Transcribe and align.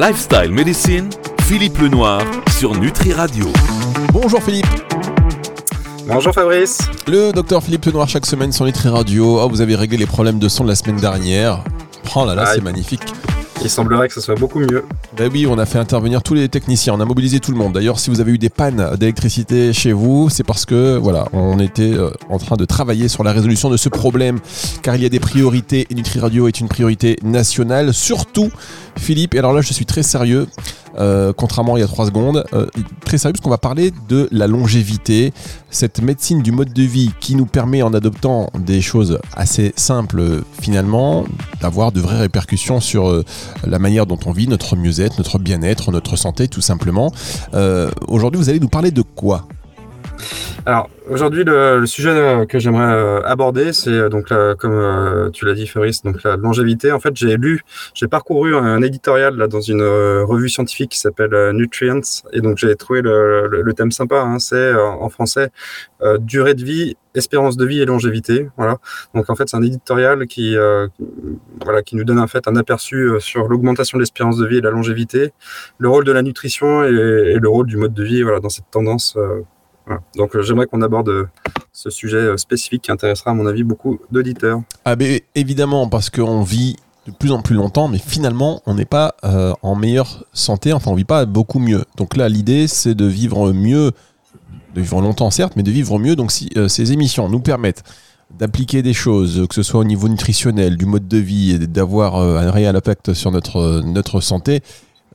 Lifestyle 0.00 0.50
Medicine, 0.50 1.10
Philippe 1.42 1.76
Lenoir 1.76 2.22
sur 2.58 2.74
Nutri 2.74 3.12
Radio. 3.12 3.48
Bonjour 4.14 4.42
Philippe. 4.42 4.64
Bonjour 6.06 6.32
Fabrice. 6.32 6.78
Le 7.06 7.32
docteur 7.32 7.62
Philippe 7.62 7.84
Lenoir 7.84 8.08
chaque 8.08 8.24
semaine 8.24 8.50
sur 8.50 8.64
Nutri 8.64 8.88
Radio. 8.88 9.42
Oh, 9.42 9.48
vous 9.50 9.60
avez 9.60 9.76
réglé 9.76 9.98
les 9.98 10.06
problèmes 10.06 10.38
de 10.38 10.48
son 10.48 10.64
de 10.64 10.70
la 10.70 10.74
semaine 10.74 10.96
dernière. 10.96 11.62
Oh 12.16 12.24
là 12.24 12.34
là, 12.34 12.46
c'est 12.46 12.62
magnifique. 12.62 13.02
Il 13.62 13.68
semblerait 13.68 14.08
que 14.08 14.14
ce 14.14 14.20
soit 14.20 14.36
beaucoup 14.36 14.58
mieux. 14.58 14.84
Ben 15.16 15.30
oui, 15.30 15.46
on 15.46 15.58
a 15.58 15.66
fait 15.66 15.78
intervenir 15.78 16.22
tous 16.22 16.32
les 16.32 16.48
techniciens, 16.48 16.94
on 16.94 17.00
a 17.00 17.04
mobilisé 17.04 17.40
tout 17.40 17.52
le 17.52 17.58
monde. 17.58 17.74
D'ailleurs, 17.74 17.98
si 17.98 18.08
vous 18.08 18.20
avez 18.20 18.32
eu 18.32 18.38
des 18.38 18.48
pannes 18.48 18.96
d'électricité 18.98 19.72
chez 19.74 19.92
vous, 19.92 20.30
c'est 20.30 20.44
parce 20.44 20.64
que 20.64 20.96
voilà, 20.96 21.28
on 21.32 21.58
était 21.58 21.92
euh, 21.92 22.10
en 22.30 22.38
train 22.38 22.56
de 22.56 22.64
travailler 22.64 23.08
sur 23.08 23.22
la 23.22 23.32
résolution 23.32 23.68
de 23.68 23.76
ce 23.76 23.90
problème, 23.90 24.38
car 24.82 24.96
il 24.96 25.02
y 25.02 25.06
a 25.06 25.10
des 25.10 25.20
priorités 25.20 25.86
et 25.90 25.94
Nutri 25.94 26.20
Radio 26.20 26.48
est 26.48 26.58
une 26.60 26.68
priorité 26.68 27.18
nationale, 27.22 27.92
surtout 27.92 28.50
Philippe. 28.96 29.34
Et 29.34 29.38
alors 29.38 29.52
là, 29.52 29.60
je 29.60 29.72
suis 29.72 29.86
très 29.86 30.02
sérieux. 30.02 30.46
Euh, 30.98 31.32
contrairement 31.36 31.74
à 31.74 31.78
il 31.78 31.82
y 31.82 31.84
a 31.84 31.88
trois 31.88 32.06
secondes, 32.06 32.44
euh, 32.52 32.66
très 33.04 33.18
sérieux 33.18 33.32
parce 33.32 33.42
qu'on 33.42 33.50
va 33.50 33.58
parler 33.58 33.92
de 34.08 34.28
la 34.32 34.46
longévité, 34.46 35.32
cette 35.70 36.02
médecine 36.02 36.42
du 36.42 36.52
mode 36.52 36.72
de 36.72 36.82
vie 36.82 37.10
qui 37.20 37.36
nous 37.36 37.46
permet 37.46 37.82
en 37.82 37.94
adoptant 37.94 38.50
des 38.58 38.80
choses 38.80 39.18
assez 39.34 39.72
simples 39.76 40.42
finalement 40.60 41.24
d'avoir 41.60 41.92
de 41.92 42.00
vraies 42.00 42.20
répercussions 42.20 42.80
sur 42.80 43.08
euh, 43.08 43.24
la 43.66 43.78
manière 43.78 44.06
dont 44.06 44.18
on 44.26 44.32
vit, 44.32 44.48
notre 44.48 44.76
mieux-être, 44.76 45.18
notre 45.18 45.38
bien-être, 45.38 45.92
notre 45.92 46.16
santé 46.16 46.48
tout 46.48 46.60
simplement. 46.60 47.12
Aujourd'hui 48.08 48.40
vous 48.40 48.48
allez 48.48 48.60
nous 48.60 48.68
parler 48.68 48.90
de 48.90 49.02
quoi? 49.02 49.46
Alors 50.66 50.90
aujourd'hui, 51.08 51.42
le, 51.44 51.84
sujet 51.86 52.10
euh, 52.10 52.44
que 52.44 52.58
j'aimerais 52.58 52.92
euh, 52.92 53.22
aborder, 53.24 53.72
c'est 53.72 53.90
euh, 53.90 54.08
donc 54.08 54.28
comme 54.58 55.30
tu 55.32 55.46
l'as 55.46 55.54
dit, 55.54 55.66
Fabrice, 55.66 56.02
donc 56.02 56.22
la 56.22 56.36
longévité. 56.36 56.92
En 56.92 57.00
fait, 57.00 57.16
j'ai 57.16 57.36
lu, 57.36 57.62
j'ai 57.94 58.08
parcouru 58.08 58.54
un 58.54 58.82
éditorial 58.82 59.36
là 59.36 59.48
dans 59.48 59.60
une 59.60 59.82
revue 59.82 60.48
scientifique 60.48 60.90
qui 60.90 60.98
s'appelle 60.98 61.52
Nutrients, 61.52 62.00
et 62.32 62.40
donc 62.40 62.58
j'ai 62.58 62.74
trouvé 62.76 63.00
le, 63.02 63.72
thème 63.74 63.90
sympa. 63.90 64.20
Hein, 64.20 64.38
c'est 64.38 64.74
en 64.74 65.08
français 65.08 65.50
durée 66.20 66.54
de 66.54 66.64
vie, 66.64 66.96
espérance 67.14 67.56
de 67.56 67.64
vie 67.64 67.80
et 67.80 67.86
longévité. 67.86 68.48
Voilà. 68.56 68.78
Donc 69.14 69.30
en 69.30 69.34
fait, 69.34 69.48
c'est 69.48 69.56
un 69.56 69.62
éditorial 69.62 70.26
qui, 70.26 70.56
voilà, 71.64 71.82
qui 71.82 71.96
nous 71.96 72.04
donne 72.04 72.18
en 72.18 72.26
fait 72.26 72.46
un 72.48 72.56
aperçu 72.56 73.12
sur 73.20 73.48
l'augmentation 73.48 73.96
de 73.98 74.02
l'espérance 74.02 74.36
de 74.36 74.46
vie 74.46 74.58
et 74.58 74.60
la 74.60 74.70
longévité, 74.70 75.32
le 75.78 75.88
rôle 75.88 76.04
de 76.04 76.12
la 76.12 76.22
nutrition 76.22 76.84
et, 76.84 76.88
et, 76.88 77.38
le 77.38 77.48
rôle 77.48 77.66
du 77.66 77.76
mode 77.76 77.94
de 77.94 78.04
vie. 78.04 78.22
Voilà, 78.22 78.40
dans 78.40 78.50
cette 78.50 78.70
tendance. 78.70 79.16
Donc 80.16 80.34
euh, 80.34 80.42
j'aimerais 80.42 80.66
qu'on 80.66 80.82
aborde 80.82 81.08
euh, 81.08 81.28
ce 81.72 81.90
sujet 81.90 82.16
euh, 82.16 82.36
spécifique 82.36 82.82
qui 82.82 82.92
intéressera 82.92 83.30
à 83.30 83.34
mon 83.34 83.46
avis 83.46 83.64
beaucoup 83.64 83.98
d'auditeurs. 84.10 84.62
Ah 84.84 84.96
ben 84.96 85.20
évidemment 85.34 85.88
parce 85.88 86.10
qu'on 86.10 86.42
vit 86.42 86.76
de 87.06 87.12
plus 87.12 87.32
en 87.32 87.42
plus 87.42 87.54
longtemps, 87.54 87.88
mais 87.88 87.98
finalement 87.98 88.62
on 88.66 88.74
n'est 88.74 88.84
pas 88.84 89.14
en 89.62 89.74
meilleure 89.74 90.24
santé, 90.34 90.74
enfin 90.74 90.90
on 90.90 90.94
vit 90.94 91.04
pas 91.04 91.24
beaucoup 91.24 91.58
mieux. 91.58 91.82
Donc 91.96 92.14
là 92.14 92.28
l'idée 92.28 92.68
c'est 92.68 92.94
de 92.94 93.06
vivre 93.06 93.52
mieux, 93.52 93.92
de 94.74 94.80
vivre 94.80 95.00
longtemps 95.00 95.30
certes, 95.30 95.54
mais 95.56 95.62
de 95.62 95.70
vivre 95.70 95.98
mieux. 95.98 96.14
Donc 96.14 96.30
si 96.30 96.50
ces 96.68 96.92
émissions 96.92 97.30
nous 97.30 97.40
permettent 97.40 97.84
d'appliquer 98.38 98.82
des 98.82 98.92
choses, 98.92 99.46
que 99.48 99.54
ce 99.54 99.62
soit 99.62 99.80
au 99.80 99.84
niveau 99.84 100.08
nutritionnel, 100.08 100.76
du 100.76 100.84
mode 100.84 101.08
de 101.08 101.16
vie, 101.16 101.52
et 101.52 101.58
d'avoir 101.58 102.16
un 102.16 102.50
réel 102.50 102.76
impact 102.76 103.14
sur 103.14 103.30
notre, 103.30 103.80
notre 103.82 104.20
santé, 104.20 104.60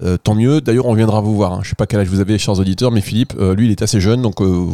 euh, 0.03 0.17
tant 0.17 0.35
mieux. 0.35 0.61
D'ailleurs, 0.61 0.85
on 0.87 0.93
viendra 0.93 1.21
vous 1.21 1.35
voir. 1.35 1.53
Hein. 1.53 1.59
Je 1.63 1.69
sais 1.69 1.75
pas 1.75 1.85
quel 1.85 1.99
âge 1.99 2.07
vous 2.07 2.19
avez, 2.19 2.37
chers 2.37 2.59
auditeurs, 2.59 2.91
mais 2.91 3.01
Philippe, 3.01 3.33
euh, 3.39 3.55
lui, 3.55 3.65
il 3.65 3.71
est 3.71 3.81
assez 3.81 4.01
jeune. 4.01 4.21
Donc, 4.21 4.41
euh, 4.41 4.67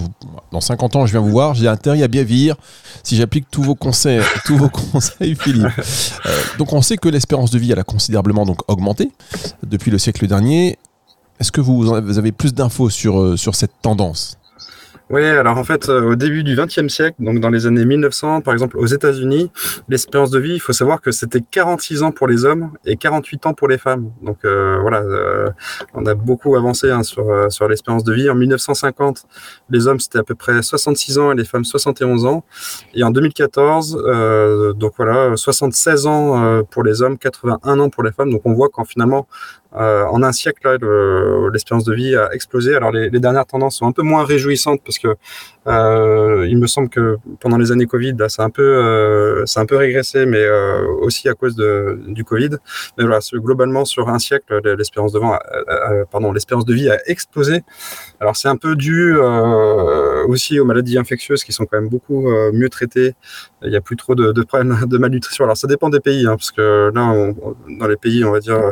dans 0.51 0.61
50 0.61 0.95
ans, 0.95 1.05
je 1.05 1.11
viens 1.11 1.21
vous 1.21 1.29
voir. 1.29 1.53
J'ai 1.53 1.67
intérêt 1.67 2.01
à 2.01 2.07
bien 2.07 2.23
vieillir 2.23 2.55
si 3.03 3.15
j'applique 3.15 3.45
tous 3.51 3.61
vos 3.61 3.75
conseils, 3.75 4.21
tous 4.45 4.57
vos 4.57 4.69
conseils, 4.69 5.35
Philippe. 5.35 5.67
donc, 6.57 6.73
on 6.73 6.81
sait 6.81 6.97
que 6.97 7.09
l'espérance 7.09 7.51
de 7.51 7.59
vie, 7.59 7.71
elle 7.71 7.79
a 7.79 7.83
considérablement 7.83 8.45
augmenté 8.67 9.11
depuis 9.63 9.91
le 9.91 9.97
siècle 9.97 10.25
dernier. 10.27 10.77
Est-ce 11.39 11.51
que 11.51 11.61
vous, 11.61 11.91
avez 11.93 12.31
plus 12.31 12.53
d'infos 12.53 12.89
sur, 12.89 13.37
sur 13.37 13.55
cette 13.55 13.73
tendance? 13.81 14.37
Oui, 15.11 15.25
alors 15.25 15.57
en 15.57 15.63
fait, 15.65 15.89
euh, 15.89 16.11
au 16.11 16.15
début 16.15 16.41
du 16.43 16.55
XXe 16.55 16.87
siècle, 16.87 17.17
donc 17.19 17.39
dans 17.41 17.49
les 17.49 17.67
années 17.67 17.83
1900, 17.83 18.39
par 18.39 18.53
exemple 18.53 18.77
aux 18.77 18.85
États-Unis, 18.85 19.51
l'espérance 19.89 20.31
de 20.31 20.39
vie, 20.39 20.53
il 20.53 20.59
faut 20.61 20.71
savoir 20.71 21.01
que 21.01 21.11
c'était 21.11 21.41
46 21.41 22.03
ans 22.03 22.11
pour 22.11 22.27
les 22.27 22.45
hommes 22.45 22.71
et 22.85 22.95
48 22.95 23.45
ans 23.45 23.53
pour 23.53 23.67
les 23.67 23.77
femmes. 23.77 24.09
Donc 24.21 24.37
euh, 24.45 24.77
voilà, 24.79 25.01
euh, 25.01 25.49
on 25.93 26.05
a 26.05 26.13
beaucoup 26.13 26.55
avancé 26.55 26.89
hein, 26.89 27.03
sur, 27.03 27.25
sur 27.51 27.67
l'espérance 27.67 28.05
de 28.05 28.13
vie. 28.13 28.29
En 28.29 28.35
1950, 28.35 29.25
les 29.69 29.85
hommes 29.87 29.99
c'était 29.99 30.19
à 30.19 30.23
peu 30.23 30.35
près 30.35 30.61
66 30.61 31.17
ans 31.17 31.33
et 31.33 31.35
les 31.35 31.45
femmes 31.45 31.65
71 31.65 32.25
ans. 32.25 32.45
Et 32.93 33.03
en 33.03 33.11
2014, 33.11 34.75
donc 34.77 34.93
voilà, 34.95 35.35
76 35.35 36.07
ans 36.07 36.63
pour 36.71 36.83
les 36.83 37.01
hommes, 37.01 37.17
81 37.17 37.79
ans 37.79 37.89
pour 37.89 38.03
les 38.03 38.13
femmes. 38.13 38.31
Donc 38.31 38.43
on 38.45 38.53
voit 38.53 38.69
qu'en 38.69 38.85
finalement, 38.85 39.27
en 39.73 40.23
un 40.23 40.31
siècle, 40.31 40.77
l'espérance 41.51 41.85
de 41.85 41.93
vie 41.93 42.15
a 42.15 42.33
explosé. 42.33 42.75
Alors 42.75 42.91
les, 42.91 43.09
dernières 43.09 43.45
tendances 43.45 43.77
sont 43.77 43.87
un 43.87 43.91
peu 43.91 44.01
moins 44.01 44.25
réjouissantes 44.25 44.81
parce 44.83 44.99
que 44.99 45.15
euh, 45.67 46.47
il 46.49 46.57
me 46.57 46.65
semble 46.67 46.89
que 46.89 47.17
pendant 47.39 47.57
les 47.57 47.71
années 47.71 47.85
Covid, 47.85 48.13
là, 48.17 48.29
c'est 48.29 48.41
un 48.41 48.49
peu, 48.49 48.63
euh, 48.63 49.45
un 49.55 49.65
peu 49.65 49.75
régressé, 49.75 50.25
mais 50.25 50.41
euh, 50.41 50.85
aussi 51.01 51.29
à 51.29 51.33
cause 51.33 51.55
du 51.55 52.23
Covid. 52.23 52.49
Mais 52.97 53.03
voilà, 53.03 53.19
globalement 53.33 53.85
sur 53.85 54.09
un 54.09 54.19
siècle, 54.19 54.59
l'espérance 54.77 55.13
de 55.13 55.19
pardon, 56.11 56.31
l'espérance 56.31 56.65
de 56.65 56.73
vie 56.73 56.89
a 56.89 56.97
explosé. 57.05 57.63
Alors 58.19 58.35
c'est 58.35 58.47
un 58.47 58.57
peu 58.57 58.75
dû 58.75 59.15
aussi 60.27 60.59
aux 60.59 60.65
maladies 60.65 60.97
infectieuses 60.97 61.43
qui 61.43 61.53
sont 61.53 61.65
quand 61.65 61.79
même 61.79 61.89
beaucoup 61.89 62.27
mieux 62.53 62.69
traitées. 62.69 63.13
Il 63.61 63.69
n'y 63.69 63.75
a 63.75 63.81
plus 63.81 63.95
trop 63.95 64.15
de, 64.15 64.31
de, 64.31 64.41
problèmes 64.41 64.85
de 64.85 64.97
malnutrition. 64.97 65.43
Alors 65.43 65.57
ça 65.57 65.67
dépend 65.67 65.89
des 65.89 65.99
pays, 65.99 66.25
hein, 66.25 66.35
parce 66.35 66.51
que 66.51 66.91
là, 66.93 67.33
dans 67.79 67.87
les 67.87 67.97
pays, 67.97 68.23
on 68.25 68.31
va 68.31 68.39
dire 68.39 68.71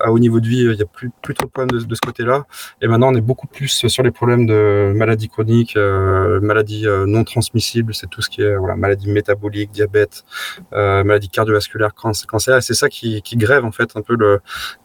à 0.00 0.10
haut 0.10 0.18
niveau 0.18 0.40
de 0.40 0.48
vie, 0.48 0.62
il 0.62 0.76
n'y 0.76 0.82
a 0.82 0.86
plus, 0.86 1.10
plus 1.22 1.34
trop 1.34 1.46
de 1.46 1.50
problèmes 1.50 1.80
de, 1.80 1.94
ce 1.94 2.00
côté-là. 2.00 2.44
Et 2.80 2.88
maintenant, 2.88 3.12
on 3.12 3.14
est 3.14 3.20
beaucoup 3.20 3.46
plus 3.46 3.68
sur 3.68 4.02
les 4.02 4.10
problèmes 4.10 4.46
de 4.46 4.92
maladies 4.94 5.28
chroniques, 5.28 5.76
euh, 5.76 6.40
maladies 6.40 6.86
euh, 6.86 7.06
non 7.06 7.24
transmissibles, 7.24 7.94
c'est 7.94 8.08
tout 8.08 8.22
ce 8.22 8.30
qui 8.30 8.42
est 8.42 8.56
voilà, 8.56 8.76
maladie 8.76 9.10
métabolique, 9.10 9.70
diabète, 9.70 10.24
euh, 10.72 11.04
maladie 11.04 11.28
cardiovasculaire, 11.28 11.94
cancer. 11.94 12.56
Et 12.56 12.60
c'est 12.60 12.74
ça 12.74 12.88
qui, 12.88 13.22
grève 13.34 13.64
en 13.64 13.72
fait 13.72 13.90
un 13.96 14.02
peu 14.02 14.16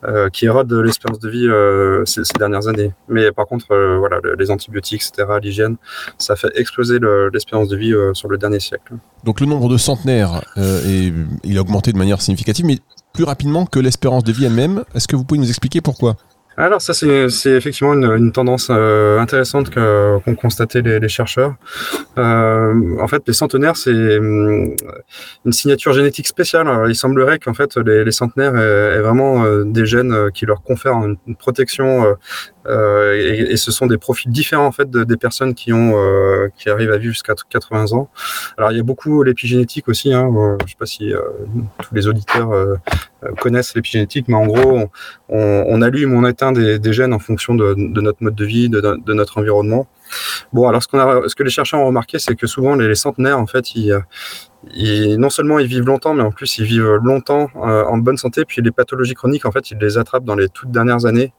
euh, 0.04 0.30
qui 0.30 0.46
érode 0.46 0.72
l'espérance 0.74 1.20
de 1.20 1.30
vie 1.30 1.48
euh, 1.48 2.04
ces, 2.06 2.22
dernières 2.38 2.68
années. 2.68 2.92
Mais 3.08 3.32
par 3.32 3.46
contre, 3.46 3.68
voilà, 3.98 4.20
les 4.38 4.52
antibiotiques, 4.52 5.04
etc., 5.04 5.28
l'hygiène, 5.42 5.78
ça 6.18 6.36
fait 6.36 6.52
exploser 6.56 7.00
l'espérance 7.34 7.68
de 7.70 7.78
vie 7.78 7.94
sur 8.14 8.30
le 8.30 8.38
dernier 8.38 8.60
siècle. 8.60 8.94
Donc 9.24 9.40
le 9.40 9.46
nombre 9.46 9.70
de 9.70 9.78
centenaires, 9.78 10.42
il 10.58 11.58
a 11.58 11.62
augmenté 11.62 11.94
de 11.94 11.98
manière 11.98 12.22
significative, 12.22 12.66
mais 12.66 12.80
plus 13.14 13.24
rapidement 13.24 13.66
que 13.66 13.80
l'espérance 13.80 14.24
de 14.24 14.32
vie 14.32 14.46
elle-même. 14.46 14.84
Est-ce 14.96 15.08
que 15.08 15.16
vous 15.16 15.24
pouvez 15.24 15.40
nous 15.40 15.50
expliquer 15.50 15.82
pourquoi? 15.82 16.16
Alors 16.58 16.82
ça 16.82 16.94
c'est 16.94 17.52
effectivement 17.52 17.94
une, 17.94 18.32
tendance 18.34 18.68
euh, 18.70 19.20
intéressante 19.20 19.70
qu'ont 19.70 20.36
constaté 20.36 20.82
les, 20.82 21.08
chercheurs. 21.08 21.56
Euh, 22.18 23.00
en 23.00 23.08
fait, 23.08 23.24
les 23.26 23.34
centenaires 23.34 23.78
c'est 23.78 24.18
hum, 24.18 24.76
une 25.46 25.54
signature 25.54 25.94
génétique 25.94 26.28
spéciale. 26.28 26.68
il 26.90 26.96
semblerait 26.96 27.40
qu'en 27.40 27.54
fait 27.54 27.78
les, 27.78 28.12
centenaires 28.12 28.56
aient, 28.58 29.00
vraiment 29.00 29.46
euh, 29.46 29.64
des 29.64 29.86
gènes 29.86 30.12
euh, 30.12 30.30
qui 30.30 30.46
leur 30.46 30.62
confèrent 30.62 30.98
une 31.26 31.36
protection 31.38 32.06
euh, 32.68 33.48
et, 33.50 33.58
ce 33.58 33.72
sont 33.72 33.88
des 33.88 33.98
profils 33.98 34.32
différents 34.32 34.66
en 34.66 34.72
fait 34.72 34.90
de, 34.90 35.04
des 35.04 35.18
personnes 35.18 35.56
qui 35.56 35.74
ont 35.74 35.94
euh, 35.96 36.48
qui 36.58 36.70
arrivent 36.70 36.92
à 36.92 36.98
vivre 36.98 37.14
jusqu'à 37.14 37.34
80 37.50 37.94
ans. 37.94 38.10
Alors 38.58 38.72
il 38.72 38.78
y 38.78 38.80
a 38.80 38.84
beaucoup 38.84 39.24
l'épigénétique 39.24 39.88
aussi. 39.88 40.14
Hein, 40.14 40.30
je 40.66 40.72
sais 40.72 40.78
pas 40.78 40.86
si 40.86 41.14
tous 41.82 41.96
les 41.96 42.08
auditeurs 42.08 42.52
connaissent 43.40 43.76
l'épigénétique, 43.76 44.28
mais 44.28 44.36
en 44.36 44.46
gros 44.46 44.78
on, 44.78 44.90
on, 45.30 45.66
on 45.68 45.82
allume, 45.82 46.14
on 46.14 46.28
éteint 46.28 46.52
des, 46.52 46.94
gènes 46.94 47.14
en 47.14 47.20
fonction 47.20 47.56
de, 47.56 47.74
notre 47.78 48.24
mode 48.24 48.36
de 48.36 48.46
vie, 48.46 48.70
de, 48.70 49.14
notre 49.14 49.38
environnement. 49.38 49.88
Bon, 50.52 50.68
alors 50.68 50.84
ce, 50.84 50.88
qu'on 50.88 51.00
a, 51.00 51.28
ce 51.28 51.36
que 51.36 51.44
les 51.44 51.50
chercheurs 51.50 51.80
ont 51.80 51.86
remarqué, 51.86 52.20
c'est 52.20 52.36
que 52.36 52.48
souvent 52.48 52.76
les, 52.76 52.96
centenaires, 52.96 53.40
en 53.40 53.48
fait, 53.48 53.66
non 55.18 55.30
seulement 55.30 55.60
ils 55.60 55.68
vivent 55.68 55.86
longtemps, 55.86 56.14
mais 56.14 56.24
en 56.24 56.32
plus 56.32 56.58
ils 56.58 56.66
vivent 56.66 57.00
longtemps 57.04 57.50
euh, 57.56 57.86
en 57.86 57.98
bonne 57.98 58.18
santé. 58.18 58.44
Puis 58.46 58.62
les 58.62 58.72
pathologies 58.72 59.14
chroniques, 59.14 59.46
en 59.46 59.52
fait, 59.52 59.72
ils 59.72 59.78
les 59.78 59.98
attrapent 59.98 60.26
dans 60.26 60.36
les 60.36 60.50
toutes 60.50 60.72
dernières 60.72 61.06
années. 61.06 61.34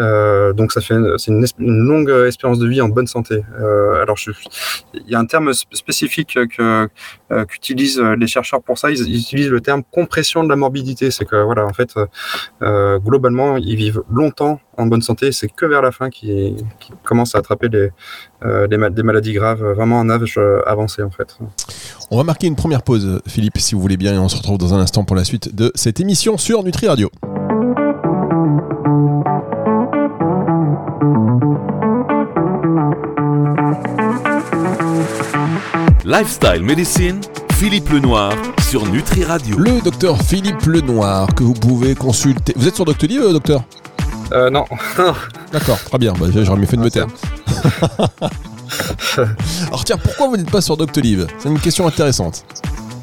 Euh, 0.00 0.52
donc 0.52 0.72
ça 0.72 0.80
fait 0.80 0.94
c'est 1.18 1.30
une, 1.30 1.46
longue 1.58 2.10
espérance 2.26 2.58
de 2.58 2.66
vie 2.66 2.80
en 2.80 2.88
bonne 2.88 3.06
santé. 3.06 3.42
Euh, 3.60 4.02
alors 4.02 4.16
il 4.94 5.08
y 5.08 5.14
a 5.14 5.18
un 5.18 5.26
terme 5.26 5.52
spécifique 5.52 6.38
que 6.56 6.88
euh, 7.32 7.46
qu'utilisent 7.46 8.00
les 8.00 8.26
chercheurs 8.26 8.62
pour 8.62 8.78
ça. 8.78 8.90
Ils, 8.90 9.00
utilisent 9.16 9.48
le 9.48 9.60
terme 9.60 9.82
compression 9.90 10.44
de 10.44 10.48
la 10.48 10.56
morbidité. 10.56 11.10
C'est 11.10 11.24
que 11.24 11.36
voilà, 11.42 11.64
en 11.64 11.72
fait, 11.72 11.94
euh, 12.62 12.98
globalement, 12.98 13.56
ils 13.56 13.76
vivent 13.76 14.02
longtemps 14.10 14.60
en 14.76 14.86
bonne 14.86 15.00
santé. 15.02 15.32
C'est 15.32 15.48
que 15.48 15.64
vers 15.64 15.80
la 15.82 15.92
fin 15.92 16.10
qu'ils 16.10 16.56
qui 16.78 16.92
commencent 17.04 17.34
à 17.34 17.38
attraper 17.38 17.68
euh, 18.44 18.66
des 18.66 19.02
maladies 19.02 19.32
graves, 19.32 19.62
vraiment 19.62 19.98
en 19.98 20.10
âge 20.10 20.38
avancé 20.66 21.02
en 21.02 21.10
fait. 21.10 21.38
On 22.10 22.16
va 22.18 22.24
marquer 22.24 22.46
une 22.46 22.56
première 22.56 22.82
pause, 22.82 23.22
Philippe, 23.26 23.58
si 23.58 23.74
vous 23.74 23.80
voulez 23.80 23.96
bien, 23.96 24.14
et 24.14 24.18
on 24.18 24.28
se 24.28 24.36
retrouve 24.36 24.58
dans 24.58 24.74
un 24.74 24.80
instant 24.80 25.04
pour 25.04 25.16
la 25.16 25.24
suite 25.24 25.54
de 25.54 25.72
cette 25.74 26.00
émission 26.00 26.36
sur 26.36 26.62
Nutri 26.62 26.88
Radio. 26.88 27.10
Lifestyle 36.12 36.62
Medicine, 36.62 37.22
Philippe 37.54 37.88
Lenoir 37.88 38.34
sur 38.68 38.84
Nutri 38.86 39.24
Radio. 39.24 39.56
Le 39.56 39.80
docteur 39.80 40.20
Philippe 40.20 40.60
Lenoir 40.66 41.26
que 41.34 41.42
vous 41.42 41.54
pouvez 41.54 41.94
consulter. 41.94 42.52
Vous 42.54 42.68
êtes 42.68 42.74
sur 42.74 42.84
Doctolib, 42.84 43.22
euh, 43.22 43.32
docteur 43.32 43.62
Euh, 44.30 44.50
non, 44.50 44.66
D'accord, 45.52 45.82
très 45.82 45.96
bien. 45.96 46.12
Bah, 46.12 46.26
J'aurais 46.30 46.60
mieux 46.60 46.66
fait 46.66 46.76
de 46.76 46.82
me 46.82 46.90
taire. 46.90 47.06
Alors 49.68 49.84
tiens, 49.86 49.96
pourquoi 49.96 50.28
vous 50.28 50.36
n'êtes 50.36 50.50
pas 50.50 50.60
sur 50.60 50.76
Doctolib? 50.76 51.22
C'est 51.38 51.48
une 51.48 51.58
question 51.58 51.86
intéressante. 51.86 52.44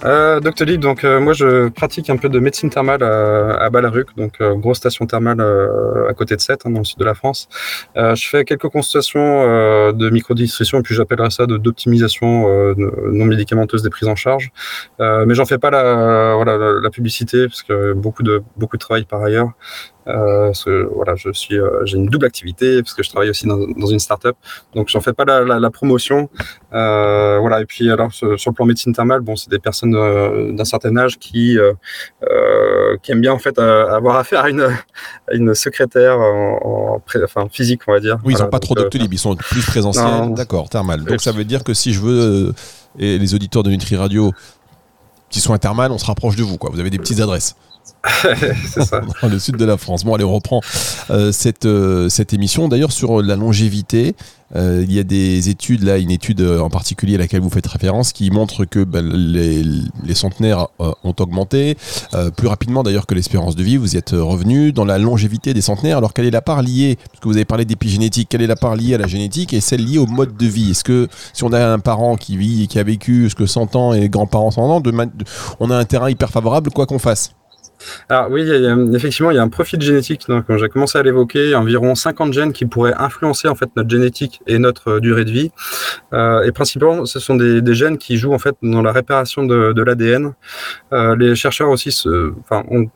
Euh, 0.06 0.40
Doctolib, 0.40 0.80
donc 0.80 1.04
euh, 1.04 1.19
moi 1.19 1.34
je 1.34 1.68
pratique 1.69 2.10
un 2.10 2.18
peu 2.18 2.30
de 2.30 2.40
médecine 2.40 2.69
thermale 2.69 3.04
à, 3.04 3.56
à 3.56 3.69
Balaruc, 3.69 4.16
donc 4.16 4.36
euh, 4.40 4.56
grosse 4.56 4.78
station 4.78 5.06
thermale 5.06 5.42
euh, 5.42 6.10
à 6.10 6.13
côté 6.13 6.36
de 6.36 6.42
Sète, 6.42 6.62
hein, 6.66 6.69
dans 6.72 6.80
le 6.80 6.86
sud 6.86 7.00
de 7.00 7.06
la 7.06 7.13
France. 7.13 7.50
Euh, 7.98 8.16
je 8.16 8.28
fais 8.28 8.46
quelques 8.46 8.69
consultations 8.69 9.44
euh, 9.46 9.92
de 9.92 10.10
microdistribution 10.10 10.80
et 10.80 10.81
puis 10.84 10.96
j'appellerais 10.96 11.31
ça 11.31 11.46
d'optimisation 11.48 12.48
non 12.78 13.25
médicamenteuse 13.25 13.84
des 13.84 13.90
prises 13.90 14.07
en 14.07 14.16
charge. 14.16 14.51
Mais 15.00 15.34
j'en 15.34 15.46
fais 15.46 15.57
pas 15.57 15.69
la, 15.69 16.34
voilà, 16.36 16.57
la, 16.57 16.80
la 16.81 16.90
publicité 16.90 17.48
parce 17.48 17.63
que 17.63 17.94
beaucoup 17.94 18.24
de 18.24 18.42
beaucoup 18.57 18.78
de 18.78 18.81
travail 18.81 19.04
par 19.06 19.22
ailleurs. 19.24 19.50
Euh, 20.07 20.48
parce 20.48 20.63
que, 20.63 20.90
voilà, 20.96 21.16
je 21.16 21.31
suis, 21.34 21.60
euh, 21.60 21.86
j'ai 21.86 21.98
une 21.98 22.07
double 22.07 22.25
activité 22.25 22.81
parce 22.81 22.94
que 22.96 23.04
je 23.04 23.10
travaille 23.10 23.30
aussi 23.30 23.46
dans, 23.46 23.57
dans 23.57 23.88
une 23.88 24.00
start-up, 24.00 24.36
donc 24.74 24.88
j'en 24.90 25.01
fais 25.01 25.13
pas 25.13 25.24
la, 25.25 25.42
la, 25.42 25.60
la 25.60 25.69
promotion. 25.69 26.30
Euh, 26.74 27.38
voilà, 27.40 27.62
et 27.62 27.66
puis 27.66 27.92
alors 27.92 28.12
sur, 28.12 28.28
le 28.30 28.51
plan 28.51 28.66
médecine 28.66 28.94
thermale, 28.94 29.19
bon, 29.22 29.36
c'est 29.36 29.50
des 29.51 29.60
personnes 29.60 29.92
d'un 30.56 30.66
certain 30.66 30.96
âge 30.98 31.19
qui 31.19 31.57
qui 33.04 33.12
aiment 33.12 33.22
bien 33.22 33.34
en 33.34 33.40
fait 33.40 33.60
avoir 33.60 34.16
affaire 34.16 34.46
à 34.46 34.50
une 34.50 34.62
à 34.62 35.34
une 35.34 35.54
secrétaire 35.54 36.18
en, 36.19 36.95
en 36.95 37.00
pré- 37.00 37.24
enfin 37.24 37.48
physique, 37.52 37.81
on 37.88 37.92
va 37.92 38.00
dire. 38.00 38.18
Oui, 38.24 38.34
ils 38.34 38.38
Voilà, 38.38 38.45
n'ont 38.45 38.50
pas 38.52 38.60
trop 38.60 38.75
Doctolib, 38.75 39.13
ils 39.13 39.19
sont 39.19 39.36
plus 39.36 39.66
présentiels. 39.66 40.34
D'accord, 40.34 40.69
thermal. 40.69 41.04
Donc 41.04 41.22
ça 41.22 41.31
veut 41.31 41.45
dire 41.45 41.63
que 41.63 41.74
si 41.74 41.94
je 41.94 42.00
veux, 42.02 42.54
et 42.98 43.19
les 43.19 43.36
auditeurs 43.36 43.63
de 43.63 43.69
Nutri 43.69 43.95
Radio 43.95 44.31
qui 45.30 45.40
sont 45.40 45.54
à 45.54 45.60
thermal, 45.60 45.92
on 45.92 46.00
se 46.00 46.06
rapproche 46.06 46.36
de 46.36 46.44
vous. 46.44 46.57
Quoi. 46.57 46.72
Vous 46.74 46.80
avez 46.80 46.90
des 46.90 46.98
petites 46.98 47.19
adresses 47.19 47.56
c'est 48.68 48.84
ça. 48.84 49.02
dans 49.22 49.28
le 49.28 49.40
sud 49.40 49.58
de 49.58 49.66
la 49.66 49.78
France. 49.78 50.04
Bon, 50.04 50.16
allez, 50.16 50.24
on 50.24 50.34
reprend 50.34 50.62
euh, 51.10 51.31
cette, 51.31 51.66
euh, 51.66 52.10
cette 52.10 52.34
émission. 52.34 52.68
D'ailleurs, 52.68 52.92
sur 52.92 53.22
la 53.22 53.36
longévité, 53.36 54.16
euh, 54.56 54.84
il 54.88 54.94
y 54.94 55.00
a 55.00 55.04
des 55.04 55.50
études, 55.50 55.84
là, 55.84 55.98
une 55.98 56.12
étude 56.12 56.42
euh, 56.42 56.60
en 56.60 56.70
particulier 56.70 57.16
à 57.16 57.18
laquelle 57.20 57.42
vous 57.42 57.50
faites 57.50 57.68
référence, 57.68 58.14
qui 58.14 58.31
montre 58.31 58.66
que 58.66 58.84
ben, 58.84 59.06
les, 59.06 59.64
les 60.04 60.16
centenaires 60.16 60.68
euh, 60.80 60.92
ont 61.04 61.14
augmenté 61.20 61.78
euh, 62.14 62.31
plus 62.31 62.48
rapidement 62.48 62.84
d'ailleurs 62.84 63.06
que 63.06 63.16
l'espérance 63.16 63.56
de 63.56 63.64
vie. 63.64 63.78
Vous 63.78 63.96
y 63.96 63.98
êtes 63.98 64.14
euh, 64.14 64.24
revenu 64.24 64.72
dans 64.72 64.86
la 64.86 64.98
longévité 64.98 65.54
des 65.54 65.62
centenaires. 65.62 65.98
Alors, 65.98 66.14
quelle 66.14 66.26
est 66.26 66.31
la 66.31 66.42
part 66.42 66.62
liée, 66.62 66.98
parce 67.08 67.20
que 67.20 67.28
vous 67.28 67.36
avez 67.36 67.46
parlé 67.46 67.66
d'épigénétique, 67.66 68.30
quelle 68.30 68.42
est 68.42 68.48
la 68.48 68.56
part 68.56 68.76
liée 68.76 68.96
à 68.96 68.98
la 68.98 69.08
génétique 69.08 69.54
et 69.54 69.62
celle 69.62 69.86
liée 69.86 70.00
au 70.00 70.08
mode 70.08 70.36
de 70.36 70.46
vie? 70.48 70.72
Est-ce 70.72 70.84
que 70.84 71.08
si 71.34 71.44
on 71.44 71.54
a 71.54 71.64
un 71.64 71.80
parent 71.80 72.16
qui 72.16 72.38
vit 72.38 72.64
et 72.64 72.68
qui 72.68 72.80
a 72.80 72.84
vécu 72.84 73.30
ce 73.30 73.36
que 73.36 73.46
100 73.46 73.76
ans 73.76 73.94
et 73.94 74.00
les 74.00 74.10
grands-parents 74.10 74.52
100 74.52 74.62
ans, 74.64 74.84
on 75.60 75.70
a 75.70 75.76
un 75.76 75.86
terrain 75.86 76.10
hyper 76.10 76.30
favorable, 76.30 76.72
quoi 76.72 76.86
qu'on 76.86 77.00
fasse? 77.00 77.34
Alors 78.10 78.30
oui, 78.30 78.42
il 78.42 78.48
y 78.48 78.52
a- 78.52 78.58
il 78.58 78.64
y 78.64 78.68
a- 78.68 78.96
effectivement, 78.96 79.31
il 79.31 79.36
y 79.36 79.40
a 79.40 79.44
un 79.44 79.50
profil 79.50 79.81
génétique. 79.81 80.26
Quand 80.28 80.58
j'ai 80.58 80.70
commencé 80.70 80.98
à 80.98 81.04
l'évoquer, 81.04 81.56
environ 81.56 81.96
50 81.96 82.34
gènes 82.34 82.54
qui 82.54 82.66
pourraient 82.66 82.96
influencer 82.98 83.48
en 83.48 83.56
fait 83.56 83.70
notre 83.76 83.90
génétique 83.90 84.42
et 84.48 84.60
notre 84.60 84.90
euh, 84.94 85.00
durée 85.00 85.26
de 85.26 85.31
vie. 85.31 85.52
Euh, 86.14 86.44
et 86.44 86.52
principalement, 86.52 87.06
ce 87.06 87.20
sont 87.20 87.36
des, 87.36 87.62
gènes 87.74 87.98
qui 87.98 88.18
jouent 88.18 88.34
en 88.34 88.40
fait 88.40 88.56
dans 88.62 88.81
la 88.81 88.92
réparation 88.92 89.46
de, 89.46 89.81
l'ADN. 89.81 90.34
Euh, 90.92 91.16
les 91.16 91.36
chercheurs 91.36 91.70
aussi 91.70 91.92
se, 91.92 92.34
ont 92.52 92.90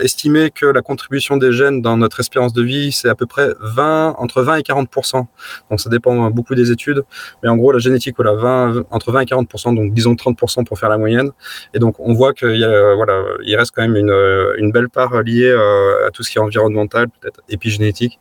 estimé 0.00 0.50
que 0.50 0.66
la 0.66 0.82
contribution 0.82 1.36
des 1.36 1.52
gènes 1.52 1.82
dans 1.82 1.96
notre 1.96 2.20
espérance 2.20 2.52
de 2.52 2.62
vie, 2.62 2.92
c'est 2.92 3.08
à 3.08 3.14
peu 3.14 3.26
près 3.26 3.54
20, 3.60 4.16
entre 4.18 4.42
20 4.42 4.56
et 4.56 4.62
40 4.62 4.88
Donc 5.70 5.80
ça 5.80 5.90
dépend 5.90 6.30
beaucoup 6.30 6.54
des 6.54 6.70
études, 6.70 7.04
mais 7.42 7.48
en 7.48 7.56
gros 7.56 7.72
la 7.72 7.78
génétique, 7.78 8.16
voilà, 8.16 8.34
20, 8.34 8.84
entre 8.90 9.12
20 9.12 9.20
et 9.20 9.26
40 9.26 9.74
donc 9.74 9.92
disons 9.92 10.16
30 10.16 10.38
pour 10.66 10.78
faire 10.78 10.88
la 10.88 10.98
moyenne. 10.98 11.30
Et 11.74 11.78
donc 11.78 11.96
on 11.98 12.14
voit 12.14 12.32
qu'il 12.32 12.56
y 12.56 12.64
a, 12.64 12.68
euh, 12.68 12.94
voilà, 12.94 13.22
il 13.44 13.54
reste 13.56 13.72
quand 13.74 13.82
même 13.82 13.96
une, 13.96 14.10
euh, 14.10 14.54
une 14.58 14.72
belle 14.72 14.88
part 14.88 15.22
liée 15.22 15.46
euh, 15.46 16.06
à 16.06 16.10
tout 16.10 16.22
ce 16.22 16.30
qui 16.30 16.38
est 16.38 16.40
environnemental, 16.40 17.08
peut-être 17.08 17.40
épigénétique. 17.48 18.18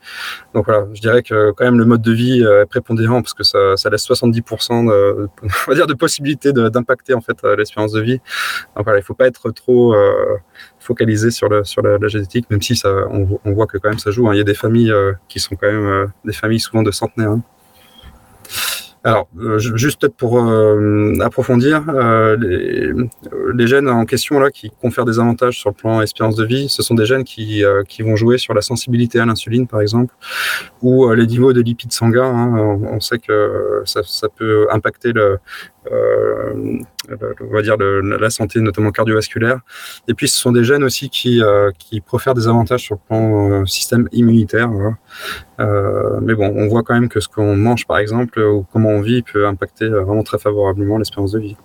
Donc 0.54 0.66
voilà, 0.66 0.88
je 0.94 1.02
dirais 1.02 1.24
que 1.24 1.52
quand 1.52 1.66
même 1.66 1.80
le 1.80 1.86
mode 1.86 2.02
de 2.02 2.12
vie 2.12 2.44
euh, 2.44 2.64
est 2.64 2.66
prépondérant 2.66 3.22
parce 3.22 3.34
que 3.34 3.44
ça, 3.44 3.78
ça 3.78 3.90
laisse 3.90 4.08
70% 4.08 4.88
de, 4.88 5.30
on 5.44 5.48
va 5.68 5.76
dire 5.76 5.88
de 5.88 5.94
possibilités 5.94 6.54
d'impacter 6.54 7.14
en 7.14 7.22
fait 7.22 7.38
euh, 7.44 7.56
l'espérance 7.56 7.92
de 7.92 8.02
vie. 8.02 8.20
Donc 8.76 8.86
voilà, 8.86 9.00
il 9.00 9.04
faut 9.04 9.14
pas 9.14 9.28
être 9.28 9.52
trop 9.52 9.94
euh, 9.94 10.38
focalisé 10.82 11.32
sur, 11.32 11.48
le, 11.48 11.64
sur 11.64 11.82
la, 11.82 12.08
génétique, 12.08 12.50
même 12.50 12.62
si 12.62 12.76
ça, 12.76 12.90
on, 13.10 13.52
voit 13.54 13.68
que 13.68 13.78
quand 13.78 13.90
même 13.90 14.00
ça 14.00 14.12
joue. 14.12 14.28
hein. 14.28 14.34
Il 14.34 14.38
y 14.38 14.42
a 14.42 14.44
des 14.44 14.56
familles 14.56 14.92
euh, 14.92 15.14
qui 15.30 15.40
sont 15.40 15.56
quand 15.56 15.68
même 15.68 15.86
euh, 15.86 16.08
des 16.26 16.34
familles 16.34 16.60
souvent 16.60 16.84
de 16.84 16.92
centenaires. 16.92 17.32
hein. 17.32 17.42
Alors, 19.04 19.28
euh, 19.40 19.58
ju- 19.58 19.76
juste 19.78 20.00
peut-être 20.00 20.16
pour 20.16 20.40
approfondir, 21.24 21.84
les, 22.38 23.68
gènes 23.68 23.90
en 23.90 24.06
question 24.06 24.40
là 24.40 24.52
qui 24.52 24.72
confèrent 24.80 25.06
des 25.06 25.20
avantages 25.20 25.60
sur 25.60 25.72
le 25.72 25.76
plan 25.76 26.02
espérance 26.02 26.36
de 26.36 26.46
vie, 26.46 26.70
ce 26.70 26.84
sont 26.84 26.94
des 26.94 27.06
gènes 27.08 27.24
qui, 27.24 27.64
qui 27.88 28.04
vont 28.04 28.16
jouer 28.16 28.38
sur 28.38 28.54
la 28.54 28.62
sensibilité 28.62 29.20
à 29.20 29.26
l'insuline, 29.26 29.66
par 29.66 29.82
exemple, 29.82 30.14
ou 30.84 31.12
les 31.14 31.26
niveaux 31.26 31.52
de 31.52 31.62
lipides 31.62 31.94
sanguins. 31.94 32.32
hein. 32.32 32.80
On, 32.92 33.00
sait 33.00 33.18
que 33.18 33.82
ça, 33.86 34.28
peut 34.30 34.68
impacter 34.72 35.14
le- 35.14 35.40
on 35.90 37.54
va 37.54 37.62
dire 37.62 37.78
la 37.78 38.30
santé, 38.30 38.60
notamment 38.60 38.92
cardiovasculaire. 38.92 39.60
Et 40.08 40.14
puis, 40.14 40.28
ce 40.28 40.38
sont 40.38 40.52
des 40.52 40.64
gènes 40.64 40.84
aussi 40.84 41.10
qui, 41.10 41.42
euh, 41.42 41.72
qui 41.78 42.02
profèrent 42.02 42.34
des 42.34 42.48
avantages 42.48 42.84
sur 42.84 42.96
le 42.96 43.02
plan 43.08 43.52
euh, 43.52 43.66
système 43.66 44.08
immunitaire. 44.12 44.70
Euh, 45.60 46.20
mais 46.22 46.34
bon, 46.36 46.54
on 46.56 46.68
voit 46.68 46.84
quand 46.84 46.94
même 46.94 47.10
que 47.10 47.20
ce 47.20 47.28
qu'on 47.28 47.56
mange, 47.56 47.86
par 47.86 47.98
exemple, 47.98 48.40
ou 48.40 48.66
comment 48.72 48.90
on 48.90 49.02
vit, 49.02 49.22
peut 49.22 49.48
impacter 49.48 49.86
euh, 49.86 50.02
vraiment 50.02 50.24
très 50.24 50.40
favorablement 50.40 50.98
l'espérance 50.98 51.32
de 51.32 51.40
vie. 51.40 51.58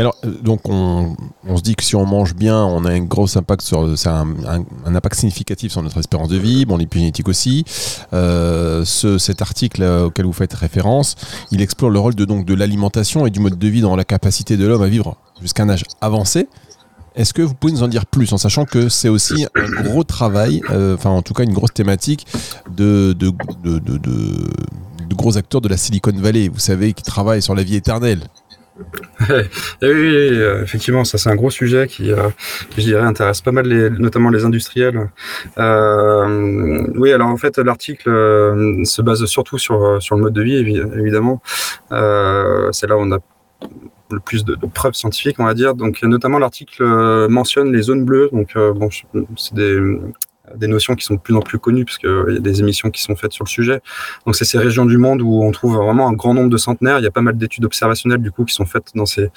Alors, 0.00 0.16
euh, 0.24 0.30
donc, 0.42 0.60
on, 0.68 1.14
se 1.56 1.62
dit 1.62 1.74
que 1.74 1.84
si 1.84 1.94
on 1.94 2.06
mange 2.06 2.34
bien, 2.34 2.56
on 2.64 2.84
a 2.86 2.90
un 2.90 3.00
gros 3.00 3.36
impact 3.36 3.60
sur, 3.62 3.82
un, 4.06 4.64
impact 4.86 5.14
significatif 5.14 5.72
sur 5.72 5.82
notre 5.82 5.98
espérance 5.98 6.28
de 6.28 6.38
vie, 6.38 6.64
bon, 6.64 6.78
l'épigénétique 6.78 7.28
aussi. 7.28 7.64
Euh, 8.14 8.82
ce, 8.86 9.18
cet 9.18 9.42
article 9.42 9.82
euh, 9.82 10.06
auquel 10.06 10.24
vous 10.24 10.32
faites 10.32 10.54
référence, 10.54 11.16
il 11.50 11.60
explore 11.60 11.90
le 11.90 11.98
rôle 11.98 12.14
de, 12.14 12.24
de 12.24 12.54
l'alimentation 12.54 13.26
et 13.26 13.30
du 13.30 13.40
mode 13.40 13.58
de 13.58 13.68
vie 13.68 13.82
dans 13.82 13.94
la 13.94 14.04
capacité 14.04 14.56
de 14.56 14.66
l'homme 14.66 14.82
à 14.82 14.88
vivre 14.88 15.16
jusqu'à 15.42 15.64
un 15.64 15.68
âge 15.68 15.84
avancé. 16.00 16.48
Est-ce 17.14 17.34
que 17.34 17.42
vous 17.42 17.52
pouvez 17.54 17.74
nous 17.74 17.82
en 17.82 17.88
dire 17.88 18.06
plus, 18.06 18.32
en 18.32 18.38
sachant 18.38 18.64
que 18.64 18.88
c'est 18.88 19.08
aussi 19.10 19.44
un 19.56 19.82
gros 19.82 20.04
travail, 20.04 20.62
enfin 20.94 21.10
en 21.10 21.22
tout 21.22 21.34
cas 21.34 21.42
une 21.42 21.52
grosse 21.52 21.74
thématique 21.74 22.26
de, 22.74 23.12
de, 23.18 23.32
de- 23.64 23.78
de- 23.80 23.98
de 23.98 25.14
gros 25.16 25.36
acteurs 25.36 25.60
de 25.60 25.68
la 25.68 25.76
Silicon 25.76 26.12
Valley, 26.14 26.48
vous 26.48 26.60
savez, 26.60 26.92
qui 26.92 27.02
travaillent 27.02 27.42
sur 27.42 27.54
la 27.56 27.64
vie 27.64 27.74
éternelle. 27.74 28.20
Et 29.82 29.92
oui, 29.92 30.16
euh, 30.16 30.62
effectivement, 30.62 31.04
ça 31.04 31.18
c'est 31.18 31.30
un 31.30 31.36
gros 31.36 31.50
sujet 31.50 31.86
qui, 31.86 32.12
euh, 32.12 32.28
je 32.76 32.82
dirais, 32.82 33.02
intéresse 33.02 33.40
pas 33.40 33.52
mal, 33.52 33.66
les, 33.66 33.90
notamment 33.90 34.30
les 34.30 34.44
industriels. 34.44 35.10
Euh, 35.58 36.86
oui, 36.96 37.12
alors 37.12 37.28
en 37.28 37.36
fait, 37.36 37.58
l'article 37.58 38.08
euh, 38.08 38.84
se 38.84 39.02
base 39.02 39.24
surtout 39.26 39.58
sur, 39.58 40.02
sur 40.02 40.16
le 40.16 40.22
mode 40.22 40.32
de 40.32 40.42
vie, 40.42 40.62
évi- 40.62 40.98
évidemment. 40.98 41.42
C'est 41.90 42.86
là 42.86 42.96
où 42.96 43.00
on 43.00 43.12
a 43.12 43.18
le 44.10 44.20
plus 44.20 44.44
de, 44.44 44.56
preuves 44.74 44.94
scientifiques, 44.94 45.36
on 45.38 45.44
va 45.44 45.54
dire. 45.54 45.74
Donc, 45.74 46.02
notamment, 46.02 46.38
l'article 46.38 46.84
mentionne 47.28 47.72
les 47.72 47.82
zones 47.82 48.04
bleues. 48.04 48.28
Donc, 48.32 48.54
bon, 48.54 48.88
c'est 49.36 49.54
des 49.54 49.78
des 50.56 50.66
notions 50.66 50.94
qui 50.94 51.04
sont 51.04 51.14
de 51.14 51.20
plus 51.20 51.34
en 51.34 51.40
plus 51.40 51.58
connues, 51.58 51.84
parce 51.84 51.98
qu'il 51.98 52.34
y 52.34 52.36
a 52.36 52.40
des 52.40 52.60
émissions 52.60 52.90
qui 52.90 53.02
sont 53.02 53.16
faites 53.16 53.32
sur 53.32 53.44
le 53.44 53.48
sujet. 53.48 53.80
Donc, 54.26 54.36
c'est 54.36 54.44
ces 54.44 54.58
régions 54.58 54.84
du 54.84 54.98
monde 54.98 55.22
où 55.22 55.42
on 55.42 55.50
trouve 55.50 55.76
vraiment 55.76 56.08
un 56.08 56.12
grand 56.12 56.34
nombre 56.34 56.50
de 56.50 56.56
centenaires. 56.56 56.98
Il 56.98 57.04
y 57.04 57.08
a 57.08 57.10
pas 57.10 57.20
mal 57.22 57.36
d'études 57.36 57.64
observationnelles, 57.64 58.20
du 58.20 58.30
coup, 58.30 58.44
qui 58.44 58.54
sont 58.54 58.66
faites 58.66 58.90
dans 58.94 59.06
ces, 59.06 59.30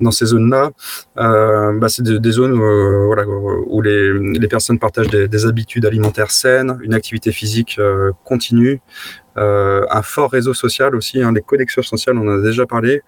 dans 0.00 0.10
ces 0.10 0.26
zones-là. 0.26 0.70
Euh, 1.18 1.78
bah, 1.78 1.88
c'est 1.88 2.02
des, 2.02 2.30
zones 2.30 2.60
euh, 2.60 3.06
voilà, 3.06 3.24
où 3.26 3.82
les, 3.82 4.12
les 4.18 4.48
personnes 4.48 4.78
partagent 4.78 5.08
des, 5.08 5.28
des 5.28 5.46
habitudes 5.46 5.86
alimentaires 5.86 6.30
saines, 6.30 6.78
une 6.82 6.94
activité 6.94 7.32
physique 7.32 7.76
euh, 7.78 8.12
continue, 8.24 8.80
euh, 9.36 9.84
un 9.90 10.02
fort 10.02 10.30
réseau 10.30 10.54
social 10.54 10.94
aussi, 10.94 11.22
hein, 11.22 11.32
les 11.32 11.40
connexions 11.40 11.82
sociales, 11.82 12.16
on 12.18 12.28
en 12.28 12.38
a 12.38 12.42
déjà 12.42 12.66
parlé, 12.66 13.02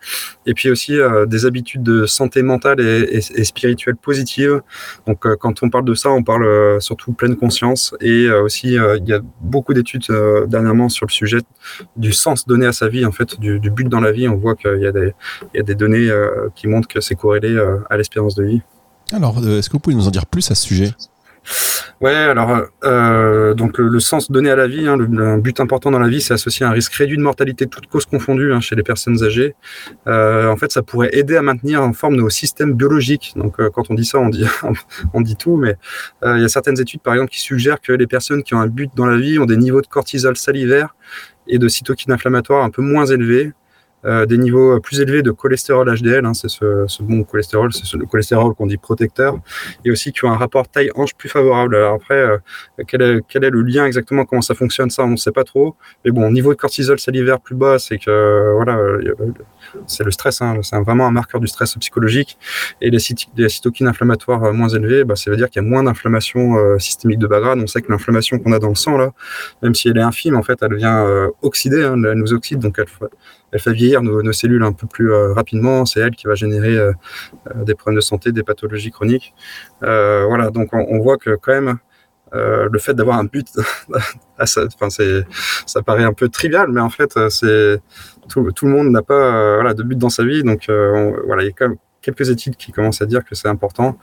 et 0.45 0.55
puis 0.55 0.71
aussi 0.71 0.99
euh, 0.99 1.27
des 1.27 1.47
habitudes 1.47 1.83
de 1.83 2.07
santé 2.07 2.43
mentale 2.43 2.81
et, 2.81 3.21
spirituelle 3.45 3.97
positive. 3.97 4.61
Donc 5.07 5.27
euh, 5.27 5.37
quand 5.39 5.63
on 5.63 5.71
parle 5.71 5.85
de 5.85 5.95
ça, 5.95 6.11
on 6.11 6.23
parle 6.23 6.81
surtout 6.81 7.13
pleine 7.13 7.37
conscience, 7.37 7.95
et 8.01 8.31
aussi 8.31 8.75
il 8.75 9.09
y 9.09 9.13
a 9.13 9.21
beaucoup 9.41 9.75
d'études 9.75 10.07
dernièrement 10.49 10.89
sur 10.89 11.07
le 11.07 11.13
sujet 11.13 11.39
du 11.97 12.13
sens 12.13 12.47
donné 12.47 12.67
à 12.67 12.73
sa 12.73 12.89
vie, 12.89 13.05
en 13.05 13.13
fait, 13.13 13.39
du, 13.39 13.59
but 13.71 13.89
dans 13.89 14.01
la 14.01 14.13
vie. 14.13 14.29
On 14.29 14.37
voit 14.37 14.55
qu'il 14.55 14.81
y 14.81 14.87
a 14.87 14.93
des, 14.93 15.13
y 15.55 15.59
a 15.59 15.63
des 15.63 15.75
données 15.75 16.11
qui 16.55 16.67
montrent 16.67 16.89
que 16.89 17.01
c'est 17.01 17.15
corrélé 17.15 17.57
à 17.91 17.97
l'espérance 17.97 18.35
de 18.35 18.45
vie. 18.45 18.63
Alors, 19.13 19.39
est-ce 19.39 19.69
que 19.69 19.75
vous 19.75 19.79
pouvez 19.79 19.97
nous 19.97 20.09
en 20.09 20.11
dire 20.11 20.27
plus 20.27 20.51
à 20.51 20.55
ce 20.55 20.65
sujet? 20.67 20.93
Ouais, 22.03 22.15
alors 22.15 22.61
euh, 22.85 23.55
donc 23.55 23.79
le, 23.79 23.89
le, 23.89 24.01
sens 24.01 24.31
donné 24.31 24.51
à 24.51 24.57
la 24.57 24.67
vie, 24.67 24.87
hein, 24.87 24.99
le, 24.99 25.07
le, 25.07 25.41
but 25.41 25.61
important 25.61 25.91
dans 25.91 25.99
la 25.99 26.09
vie, 26.09 26.21
c'est 26.21 26.35
associé 26.35 26.67
à 26.67 26.69
un 26.69 26.73
risque 26.73 26.93
réduit 26.93 27.17
de 27.17 27.23
mortalité, 27.23 27.67
toutes 27.67 27.87
causes 27.87 28.05
confondues 28.05 28.53
hein, 28.53 28.61
chez 28.61 28.77
les 28.77 28.83
personnes 28.83 29.25
âgées. 29.25 29.55
Euh, 30.07 30.49
en 30.49 30.57
fait, 30.59 30.71
ça 30.71 30.83
pourrait 30.83 31.09
aider 31.13 31.37
à 31.37 31.43
maintenir 31.43 31.83
en 31.83 31.95
forme 31.95 32.17
nos 32.17 32.29
systèmes 32.29 32.75
biologiques. 32.75 33.33
Donc, 33.37 33.59
euh, 33.61 33.71
quand 33.71 33.91
on 33.91 33.95
dit 33.95 34.05
ça, 34.05 34.19
on 34.19 34.29
dit 34.29 34.45
on 35.15 35.21
dit 35.23 35.37
tout, 35.37 35.57
mais 35.57 35.77
il 36.23 36.41
y 36.41 36.45
a 36.45 36.49
certaines 36.49 36.79
études, 36.79 37.01
par 37.01 37.15
exemple, 37.15 37.31
qui 37.31 37.41
suggèrent 37.41 37.81
que 37.81 37.93
les 37.93 38.07
personnes 38.07 38.43
qui 38.43 38.55
ont 38.55 38.61
un 38.61 38.67
but 38.67 38.91
dans 38.95 39.07
la 39.07 39.17
vie 39.17 39.39
ont 39.39 39.47
des 39.47 39.57
niveaux 39.57 39.81
de 39.81 39.87
cortisol 39.87 40.37
salivaire 40.37 40.95
et 41.47 41.59
de 41.59 41.67
cytokines 41.67 42.13
inflammatoires 42.13 42.63
un 42.63 42.71
peu 42.71 42.83
moins 42.83 43.07
élevés. 43.07 43.53
Des 44.05 44.39
niveaux 44.39 44.79
plus 44.81 45.01
élevés 45.01 45.23
de 45.23 45.33
cholestérol 45.33 45.93
HDL, 45.93 46.25
hein, 46.25 46.35
c'est 46.35 46.49
ce, 46.49 46.87
bon 47.03 47.25
cholestérol, 47.25 47.73
c'est 47.73 47.93
le 47.95 48.07
cholestérol 48.07 48.55
qu'on 48.55 48.67
dit 48.67 48.77
protecteur, 48.77 49.39
et 49.85 49.91
aussi 49.91 50.13
qui 50.13 50.25
ont 50.25 50.31
un 50.31 50.37
rapport 50.37 50.69
taille-hanche 50.69 51.15
plus 51.15 51.29
favorable. 51.29 51.75
Alors 51.75 51.95
après, 51.95 52.25
quel, 52.87 53.03
est, 53.03 53.21
quel 53.29 53.43
est 53.43 53.51
le 53.51 53.63
lien 53.63 53.85
exactement, 53.85 54.25
comment 54.25 54.43
ça 54.43 54.55
fonctionne, 54.55 54.91
ça 54.91 55.03
on 55.03 55.09
ne 55.09 55.17
sait 55.17 55.33
pas 55.33 55.43
trop. 55.43 55.75
Mais 56.05 56.13
bon, 56.13 56.31
niveau 56.31 56.55
de 56.55 56.59
cortisol 56.59 57.01
salivaire 57.01 57.41
plus 57.41 57.57
bas, 57.57 57.79
c'est 57.79 57.99
que 57.99 58.53
voilà, 58.55 58.79
c'est 59.87 60.05
le 60.05 60.13
stress, 60.13 60.41
hein, 60.41 60.61
c'est 60.63 60.79
vraiment 60.79 61.07
un 61.07 61.11
marqueur 61.11 61.41
du 61.41 61.49
stress 61.49 61.75
psychologique. 61.75 62.39
Et 62.81 62.91
les, 62.91 62.99
cytokines 63.01 63.89
inflammatoires 63.89 64.53
moins 64.53 64.69
élevées, 64.69 65.03
bah, 65.03 65.17
ça 65.17 65.31
veut 65.31 65.37
dire 65.37 65.51
qu'il 65.51 65.63
y 65.63 65.67
a 65.67 65.69
moins 65.69 65.83
d'inflammation 65.83 66.79
systémique 66.79 67.19
de 67.19 67.27
bas 67.27 67.41
grade. 67.41 67.59
On 67.61 67.67
sait 67.67 67.83
que 67.83 67.91
l'inflammation 67.91 68.39
qu'on 68.39 68.53
a 68.53 68.59
dans 68.59 68.69
le 68.69 68.75
sang, 68.75 68.97
là, 68.97 69.13
même 69.63 69.75
si 69.75 69.89
elle 69.89 69.99
est 69.99 70.03
infime, 70.03 70.37
en 70.37 70.43
fait, 70.43 70.59
elle 70.63 70.75
vient 70.75 71.05
euh, 71.05 71.29
oxyder, 71.43 71.85
hein, 71.85 72.01
elle 72.05 72.19
nous 72.19 72.33
oxyde, 72.33 72.59
donc 72.59 72.79
elle, 72.79 72.87
elle 73.57 73.63
fait 73.63 73.73
vieillir 73.73 74.03
nos, 74.03 74.33
cellules 74.33 74.63
un 74.63 74.73
peu 74.73 74.87
plus 74.87 75.13
euh, 75.13 75.33
rapidement. 75.33 75.85
C'est 75.87 76.01
elle 76.01 76.15
qui 76.15 76.27
va 76.27 76.35
générer 76.35 76.77
euh, 76.77 76.93
des 77.65 77.75
problèmes 77.75 77.97
de 77.97 78.01
santé, 78.03 78.33
des 78.33 78.43
pathologies 78.43 78.91
chroniques. 78.91 79.35
voilà, 79.81 80.51
donc 80.51 80.69
on, 80.73 80.99
voit 81.01 81.17
que 81.17 81.37
quand 81.37 81.53
même, 81.53 81.79
le 82.33 82.79
fait 82.79 82.95
d'avoir 82.95 83.19
un 83.19 83.25
but, 83.25 83.49
ça, 84.45 84.63
ça 85.67 85.83
paraît 85.83 86.05
un 86.05 86.13
peu 86.13 86.29
trivial, 86.29 86.69
mais 86.71 86.81
en 86.81 86.91
fait, 86.91 87.19
c'est 87.31 87.81
tout, 88.29 88.51
tout, 88.53 88.67
le 88.67 88.73
monde 88.73 88.91
n'a 88.91 89.03
pas 89.03 89.55
voilà, 89.57 89.73
de 89.75 89.83
but 89.83 89.97
dans 89.97 90.11
sa 90.11 90.25
vie, 90.25 90.43
donc 90.43 90.67
voilà, 90.69 91.43
il 91.43 91.47
y 91.47 91.49
a 91.49 91.53
quand 91.53 91.69
même 91.69 91.79
quelques 92.07 92.31
études 92.31 92.57
qui 92.57 92.71
commencent 92.73 93.03
à 93.03 93.07
dire 93.07 93.25
que 93.25 93.35
c'est 93.35 93.49
important. 93.49 93.99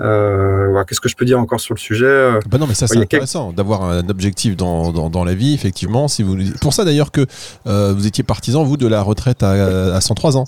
Euh, 0.00 0.82
Qu'est-ce 0.84 1.00
que 1.00 1.08
je 1.08 1.16
peux 1.16 1.24
dire 1.24 1.38
encore 1.38 1.60
sur 1.60 1.74
le 1.74 1.78
sujet 1.78 2.06
euh, 2.06 2.40
bah 2.48 2.58
Non, 2.58 2.66
mais 2.66 2.74
ça 2.74 2.86
c'est 2.86 2.98
intéressant 2.98 3.52
d'avoir 3.52 3.84
un 3.84 4.08
objectif 4.08 4.56
dans, 4.56 4.90
dans, 4.90 5.10
dans, 5.10 5.24
la 5.24 5.34
vie, 5.34 5.54
effectivement. 5.54 6.08
Si 6.08 6.22
vous, 6.22 6.36
pour 6.60 6.72
ça 6.72 6.84
d'ailleurs 6.84 7.12
que 7.12 7.26
euh, 7.66 7.92
vous 7.96 8.06
étiez 8.06 8.24
partisan 8.24 8.64
vous 8.64 8.76
de 8.76 8.86
la 8.86 9.02
retraite 9.02 9.42
à, 9.42 9.94
à 9.94 10.00
103 10.00 10.36
ans. 10.36 10.44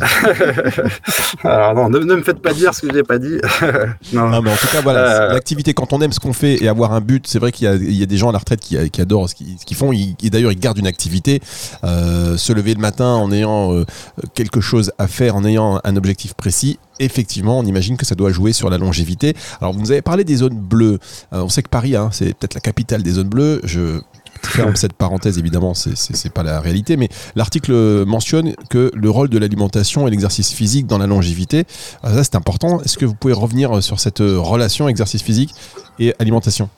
Alors 1.44 1.74
non, 1.74 1.90
ne, 1.90 2.14
me 2.14 2.22
faites 2.22 2.40
pas 2.40 2.54
dire 2.54 2.72
ce 2.72 2.82
que 2.86 2.92
j'ai 2.92 3.02
pas 3.02 3.18
dit. 3.18 3.38
non. 4.12 4.42
mais 4.42 4.50
en 4.50 4.56
tout 4.56 4.68
cas 4.72 4.80
voilà, 4.80 5.22
euh, 5.22 5.32
l'activité 5.32 5.74
quand 5.74 5.92
on 5.92 6.00
aime 6.00 6.12
ce 6.12 6.20
qu'on 6.20 6.32
fait 6.32 6.62
et 6.62 6.68
avoir 6.68 6.92
un 6.92 7.00
but, 7.00 7.26
c'est 7.26 7.38
vrai 7.38 7.52
qu'il 7.52 7.70
y, 7.82 7.96
y, 7.98 8.02
a 8.02 8.06
des 8.06 8.16
gens 8.16 8.30
à 8.30 8.32
la 8.32 8.38
retraite 8.38 8.60
qui, 8.60 8.90
qui 8.90 9.00
adorent 9.00 9.28
ce 9.28 9.34
qu'ils 9.34 9.76
font. 9.76 9.92
et 9.92 10.30
d'ailleurs 10.30 10.52
ils 10.52 10.58
gardent 10.58 10.78
une 10.78 10.86
activité, 10.86 11.40
se 11.82 12.52
lever 12.52 12.74
le 12.74 12.80
matin 12.80 13.14
en 13.14 13.30
ayant 13.32 13.84
quelque 14.34 14.60
chose 14.60 14.92
à 14.98 15.08
faire, 15.08 15.36
en 15.36 15.44
ayant 15.44 15.80
un 15.84 15.96
objectif 15.96 16.34
précis 16.34 16.78
effectivement, 16.98 17.58
on 17.58 17.64
imagine 17.64 17.96
que 17.96 18.06
ça 18.06 18.14
doit 18.14 18.30
jouer 18.30 18.52
sur 18.52 18.70
la 18.70 18.78
longévité. 18.78 19.34
Alors, 19.60 19.72
vous 19.72 19.80
nous 19.80 19.90
avez 19.90 20.02
parlé 20.02 20.24
des 20.24 20.36
zones 20.36 20.58
bleues. 20.58 20.98
Euh, 21.32 21.42
on 21.42 21.48
sait 21.48 21.62
que 21.62 21.68
Paris, 21.68 21.96
hein, 21.96 22.10
c'est 22.12 22.34
peut-être 22.34 22.54
la 22.54 22.60
capitale 22.60 23.02
des 23.02 23.12
zones 23.12 23.28
bleues. 23.28 23.60
Je 23.64 24.00
ferme 24.42 24.76
cette 24.76 24.92
parenthèse, 24.92 25.38
évidemment, 25.38 25.74
c'est 25.74 26.32
pas 26.32 26.44
la 26.44 26.60
réalité, 26.60 26.96
mais 26.96 27.08
l'article 27.34 28.04
mentionne 28.06 28.54
que 28.70 28.90
le 28.94 29.10
rôle 29.10 29.28
de 29.28 29.38
l'alimentation 29.38 30.06
et 30.06 30.10
l'exercice 30.10 30.52
physique 30.52 30.86
dans 30.86 30.98
la 30.98 31.08
longévité, 31.08 31.64
euh, 32.04 32.14
ça 32.14 32.24
c'est 32.24 32.36
important. 32.36 32.80
Est-ce 32.82 32.98
que 32.98 33.04
vous 33.04 33.14
pouvez 33.14 33.34
revenir 33.34 33.82
sur 33.82 33.98
cette 33.98 34.20
relation 34.20 34.88
exercice 34.88 35.22
physique 35.22 35.54
et 35.98 36.14
alimentation? 36.20 36.68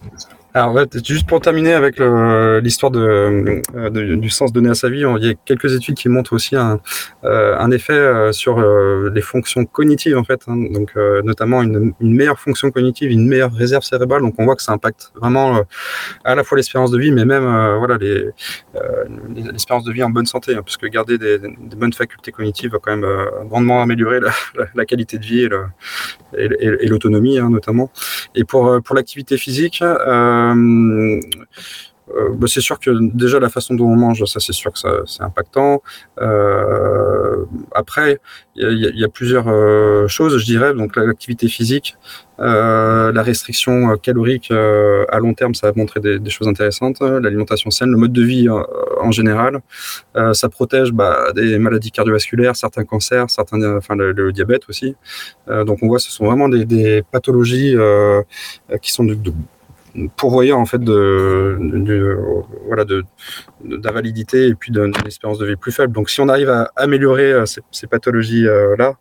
Alors, 0.52 0.85
juste 1.04 1.28
pour 1.28 1.40
terminer 1.40 1.75
avec 1.75 1.99
l'histoire 1.99 2.90
euh, 2.97 3.61
du 3.90 4.30
sens 4.30 4.52
donné 4.52 4.69
à 4.71 4.75
sa 4.75 4.88
vie, 4.88 5.04
il 5.19 5.25
y 5.25 5.30
a 5.30 5.35
quelques 5.45 5.73
études 5.75 5.95
qui 5.95 6.09
montrent 6.09 6.33
aussi 6.33 6.57
un, 6.57 6.80
euh, 7.25 7.71
effet 7.71 7.92
euh, 7.92 8.33
sur 8.33 8.61
les 8.61 9.21
fonctions 9.21 9.64
cognitives, 9.64 10.19
en 10.19 10.25
fait. 10.25 10.42
Hein. 10.49 10.57
donc, 10.73 10.95
notamment 11.25 11.62
une, 11.62 11.95
meilleure 12.00 12.40
fonction 12.40 12.71
cognitive, 12.71 13.12
une 13.12 13.28
meilleure 13.28 13.52
réserve 13.52 13.85
cérébrale. 13.85 14.23
Donc, 14.23 14.35
on 14.38 14.45
voit 14.45 14.57
que 14.57 14.62
ça 14.62 14.73
impacte 14.73 15.12
vraiment 15.14 15.62
à 16.25 16.35
la 16.35 16.42
fois 16.42 16.57
l'espérance 16.57 16.90
de 16.90 16.99
vie, 16.99 17.12
mais 17.12 17.25
même 17.25 17.45
voilà 17.78 17.97
l'espérance 17.97 19.85
de 19.85 19.92
vie 19.92 20.02
en 20.02 20.11
bonne 20.11 20.26
santé, 20.26 20.57
hein, 20.57 20.62
puisque 20.64 20.87
garder 20.87 21.16
des, 21.16 21.38
bonnes 21.76 21.92
facultés 21.92 22.33
cognitives 22.33 22.73
va 22.73 22.78
quand 22.78 22.97
même 22.97 23.07
grandement 23.49 23.83
améliorer 23.83 24.19
la, 24.75 24.85
qualité 24.85 25.19
de 25.19 25.25
vie 25.25 25.49
et 26.37 26.88
l'autonomie, 26.88 27.38
hein, 27.38 27.50
notamment. 27.50 27.90
Et 28.35 28.45
pour, 28.45 28.83
pour 28.83 28.97
l'activité 28.97 29.37
physique, 29.37 29.83
bah, 32.35 32.47
c'est 32.49 32.61
sûr 32.61 32.78
que 32.78 32.90
déjà 33.14 33.38
la 33.38 33.49
façon 33.49 33.75
dont 33.75 33.87
on 33.87 33.97
mange, 33.97 34.25
ça 34.25 34.40
c'est 34.40 34.52
sûr 34.52 34.73
que 34.73 34.78
c'est 35.06 35.23
impactant. 35.23 35.82
Euh, 36.20 37.44
après, 37.73 38.18
il 38.56 38.92
y, 38.94 39.04
a 39.04 39.09
plusieurs 39.09 39.47
choses, 40.09 40.38
je 40.38 40.44
dirais. 40.44 40.75
Donc 40.75 40.97
l'activité 40.97 41.49
physique, 41.49 41.97
la 42.38 43.23
restriction 43.23 43.97
calorique 43.97 44.50
à 44.50 45.18
long 45.18 45.35
terme, 45.35 45.54
ça 45.54 45.68
va 45.68 45.73
montrer 45.76 46.00
des, 46.00 46.30
choses 46.30 46.49
intéressantes. 46.49 47.00
L'alimentation 47.00 47.70
saine, 47.70 47.90
le 47.90 47.97
mode 47.97 48.12
de 48.12 48.23
vie 48.23 48.49
en 49.00 49.12
général, 49.12 49.61
ça 50.32 50.49
protège 50.49 50.92
bah, 50.92 51.32
des 51.35 51.59
maladies 51.59 51.92
cardiovasculaires, 51.92 52.56
certains 52.56 52.85
cancers, 52.85 53.30
certains, 53.30 53.76
enfin 53.76 53.94
le, 53.94 54.32
diabète 54.32 54.62
aussi. 54.68 54.97
donc 55.49 55.78
on 55.82 55.87
voit, 55.87 56.00
ce 56.00 56.11
sont 56.11 56.26
vraiment 56.26 56.49
des, 56.49 57.02
pathologies 57.11 57.76
qui 58.82 58.92
sont 58.92 59.04
de 59.04 59.16
pourvoyeur 60.16 60.59
en 60.59 60.66
fait 60.66 60.80
de, 60.82 61.59
voilà 62.66 62.85
de 62.85 63.04
d'invalidité 63.64 64.49
et 64.49 64.54
puis 64.54 64.73
d'une 64.73 64.92
espérance 65.06 65.38
de 65.38 65.47
vie 65.47 65.56
plus 65.56 65.73
faible. 65.73 65.92
Donc 65.92 66.11
si 66.11 66.20
on 66.20 66.28
arrive 66.28 66.50
à 66.50 66.70
améliorer 66.76 67.32
euh, 67.32 67.47
ces, 67.47 67.61
ces 67.70 67.87
pathologies 67.87 68.47
euh, 68.47 68.76
là, 68.76 68.97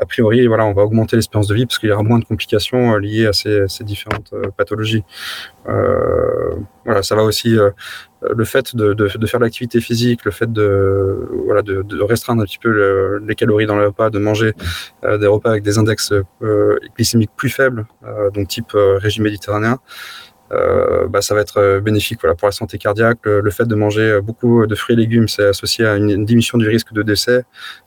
a 0.00 0.06
priori 0.06 0.46
voilà 0.46 0.66
on 0.66 0.72
va 0.72 0.82
augmenter 0.82 1.16
l'espérance 1.16 1.46
de 1.48 1.54
vie 1.54 1.66
parce 1.66 1.78
qu'il 1.78 1.88
y 1.88 1.92
aura 1.92 2.02
moins 2.02 2.18
de 2.18 2.24
complications 2.24 2.94
euh, 2.94 2.98
liées 2.98 3.26
à 3.26 3.32
ces, 3.32 3.66
différentes 3.84 4.32
pathologies. 4.56 5.04
Euh, 5.68 6.54
voilà 6.84 7.02
ça 7.02 7.14
va 7.14 7.22
aussi 7.22 7.56
le 8.28 8.44
fait 8.44 8.74
de, 8.74 8.94
de, 8.94 9.08
de 9.08 9.26
faire 9.26 9.40
l'activité 9.40 9.80
physique, 9.80 10.24
le 10.24 10.30
fait 10.30 10.52
de 10.52 11.28
voilà 11.44 11.62
de, 11.62 11.82
de 11.82 12.02
restreindre 12.02 12.42
un 12.42 12.44
petit 12.44 12.58
peu 12.58 13.18
les 13.24 13.34
calories 13.34 13.66
dans 13.66 13.78
les 13.78 13.86
repas, 13.86 14.10
de 14.10 14.18
manger 14.18 14.52
des 15.02 15.26
repas 15.26 15.50
avec 15.50 15.62
des 15.62 15.78
index 15.78 16.12
glycémiques 16.96 17.32
plus 17.36 17.50
faibles, 17.50 17.86
donc 18.34 18.48
type 18.48 18.72
régime 18.74 19.24
méditerranéen. 19.24 19.78
Euh, 20.52 21.08
bah, 21.08 21.22
ça 21.22 21.34
va 21.34 21.40
être 21.40 21.58
euh, 21.58 21.80
bénéfique 21.80 22.20
voilà, 22.20 22.36
pour 22.36 22.46
la 22.46 22.52
santé 22.52 22.78
cardiaque. 22.78 23.18
Le, 23.24 23.50
fait 23.50 23.66
de 23.66 23.74
manger 23.74 24.02
euh, 24.02 24.20
beaucoup 24.20 24.66
de 24.66 24.74
fruits 24.74 24.94
et 24.94 24.96
légumes, 24.96 25.28
c'est 25.28 25.46
associé 25.46 25.86
à 25.86 25.96
une, 25.96 26.24
diminution 26.24 26.58
du 26.58 26.68
risque 26.68 26.92
de 26.92 27.02
décès. 27.02 27.44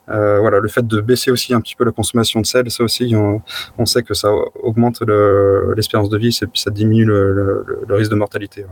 Euh, 0.09 0.39
voilà, 0.39 0.59
le 0.59 0.67
fait 0.67 0.85
de 0.85 1.01
baisser 1.01 1.31
aussi 1.31 1.53
un 1.53 1.61
petit 1.61 1.75
peu 1.75 1.85
la 1.85 1.91
consommation 1.91 2.41
de 2.41 2.45
sel, 2.45 2.69
ça 2.69 2.83
aussi, 2.83 3.15
on, 3.15 3.85
sait 3.85 4.03
que 4.03 4.13
ça 4.13 4.29
augmente 4.61 5.01
l'espérance 5.75 6.09
de 6.09 6.17
vie 6.17 6.37
et 6.41 6.47
puis 6.47 6.59
ça 6.59 6.71
diminue 6.71 7.05
le, 7.05 7.85
risque 7.89 8.11
de 8.11 8.15
mortalité. 8.15 8.65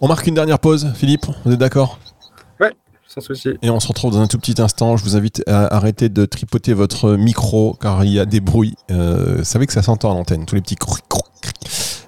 On 0.00 0.08
marque 0.08 0.26
une 0.26 0.34
dernière 0.34 0.58
pause, 0.58 0.92
Philippe, 0.94 1.26
vous 1.44 1.52
êtes 1.52 1.58
d'accord? 1.58 1.98
Ouais, 2.60 2.72
sans 3.06 3.20
souci. 3.20 3.50
Et 3.62 3.70
on 3.70 3.80
se 3.80 3.88
retrouve 3.88 4.12
dans 4.12 4.20
un 4.20 4.26
tout 4.26 4.38
petit 4.38 4.60
instant. 4.60 4.96
Je 4.96 5.04
vous 5.04 5.16
invite 5.16 5.42
à 5.46 5.74
arrêter 5.74 6.08
de 6.08 6.24
tripoter 6.24 6.74
votre 6.74 7.12
micro 7.16 7.76
car 7.80 8.04
il 8.04 8.12
y 8.12 8.20
a 8.20 8.26
des 8.26 8.40
bruits. 8.40 8.76
vous 8.88 9.44
savez 9.44 9.66
que 9.66 9.72
ça 9.72 9.82
s'entend 9.82 10.12
à 10.12 10.14
l'antenne, 10.14 10.46
tous 10.46 10.54
les 10.54 10.62
petits 10.62 10.76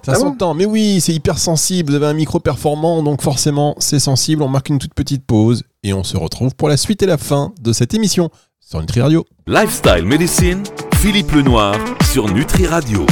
ça 0.09 0.15
ah 0.15 0.19
s'entend, 0.19 0.53
mais 0.55 0.65
oui, 0.65 1.01
c'est 1.01 1.13
hyper 1.13 1.37
sensible. 1.37 1.91
Vous 1.91 1.95
avez 1.95 2.07
un 2.07 2.13
micro 2.13 2.39
performant, 2.39 3.03
donc 3.03 3.21
forcément, 3.21 3.75
c'est 3.77 3.99
sensible. 3.99 4.41
On 4.41 4.47
marque 4.47 4.69
une 4.69 4.79
toute 4.79 4.95
petite 4.95 5.23
pause 5.23 5.63
et 5.83 5.93
on 5.93 6.03
se 6.03 6.17
retrouve 6.17 6.55
pour 6.55 6.67
la 6.67 6.77
suite 6.77 7.03
et 7.03 7.05
la 7.05 7.17
fin 7.17 7.53
de 7.61 7.71
cette 7.73 7.93
émission 7.93 8.29
sur 8.59 8.79
Nutri 8.79 9.01
Radio. 9.01 9.25
Lifestyle 9.45 10.05
Medicine, 10.05 10.63
Philippe 10.95 11.31
Lenoir 11.31 11.75
sur 12.11 12.27
Nutri 12.27 12.65
Radio. 12.65 13.05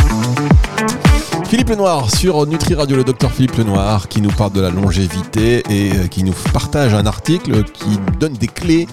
Philippe 1.49 1.69
Lenoir 1.69 2.13
sur 2.13 2.45
Nutri 2.45 2.73
Radio, 2.73 2.97
le 2.97 3.05
docteur 3.05 3.31
Philippe 3.31 3.55
Lenoir 3.55 4.09
qui 4.09 4.19
nous 4.19 4.31
parle 4.31 4.51
de 4.51 4.59
la 4.59 4.69
longévité 4.69 5.63
et 5.69 5.93
euh, 5.93 6.07
qui 6.07 6.25
nous 6.25 6.33
partage 6.51 6.93
un 6.93 7.05
article 7.05 7.63
qui 7.63 7.97
donne 8.19 8.33
des 8.33 8.47
clés 8.47 8.85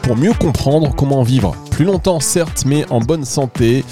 pour 0.00 0.16
mieux 0.16 0.32
comprendre 0.32 0.94
comment 0.96 1.22
vivre 1.22 1.54
plus 1.70 1.84
longtemps, 1.84 2.18
certes, 2.18 2.64
mais 2.64 2.86
en 2.88 3.00
bonne 3.00 3.26
santé. 3.26 3.84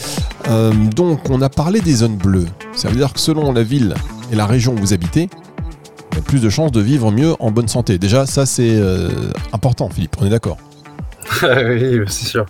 Euh, 0.49 0.73
donc, 0.73 1.29
on 1.29 1.43
a 1.43 1.51
parlé 1.51 1.83
des 1.83 1.97
zones 1.97 2.17
bleues. 2.17 2.49
Ça 2.75 2.89
veut 2.89 2.97
dire 2.97 3.13
que 3.13 3.21
selon 3.21 3.53
la 3.53 3.63
ville 3.63 3.95
et 4.33 4.37
la 4.37 4.47
région 4.47 4.73
où 4.73 4.79
vous 4.79 4.95
habitez, 4.95 5.29
y 6.15 6.19
a 6.19 6.23
plus 6.23 6.41
de 6.41 6.49
chances 6.49 6.73
de 6.73 6.81
vivre 6.81 7.13
mieux 7.13 7.35
en 7.39 7.51
bonne 7.51 7.69
santé. 7.69 7.99
Déjà, 7.99 8.25
ça, 8.25 8.47
c'est 8.47 8.77
euh, 8.77 9.11
important, 9.53 9.91
Philippe, 9.91 10.17
on 10.23 10.27
est 10.27 10.31
d'accord 10.31 10.57
Oui, 11.43 12.01
c'est 12.07 12.29
sûr. 12.29 12.47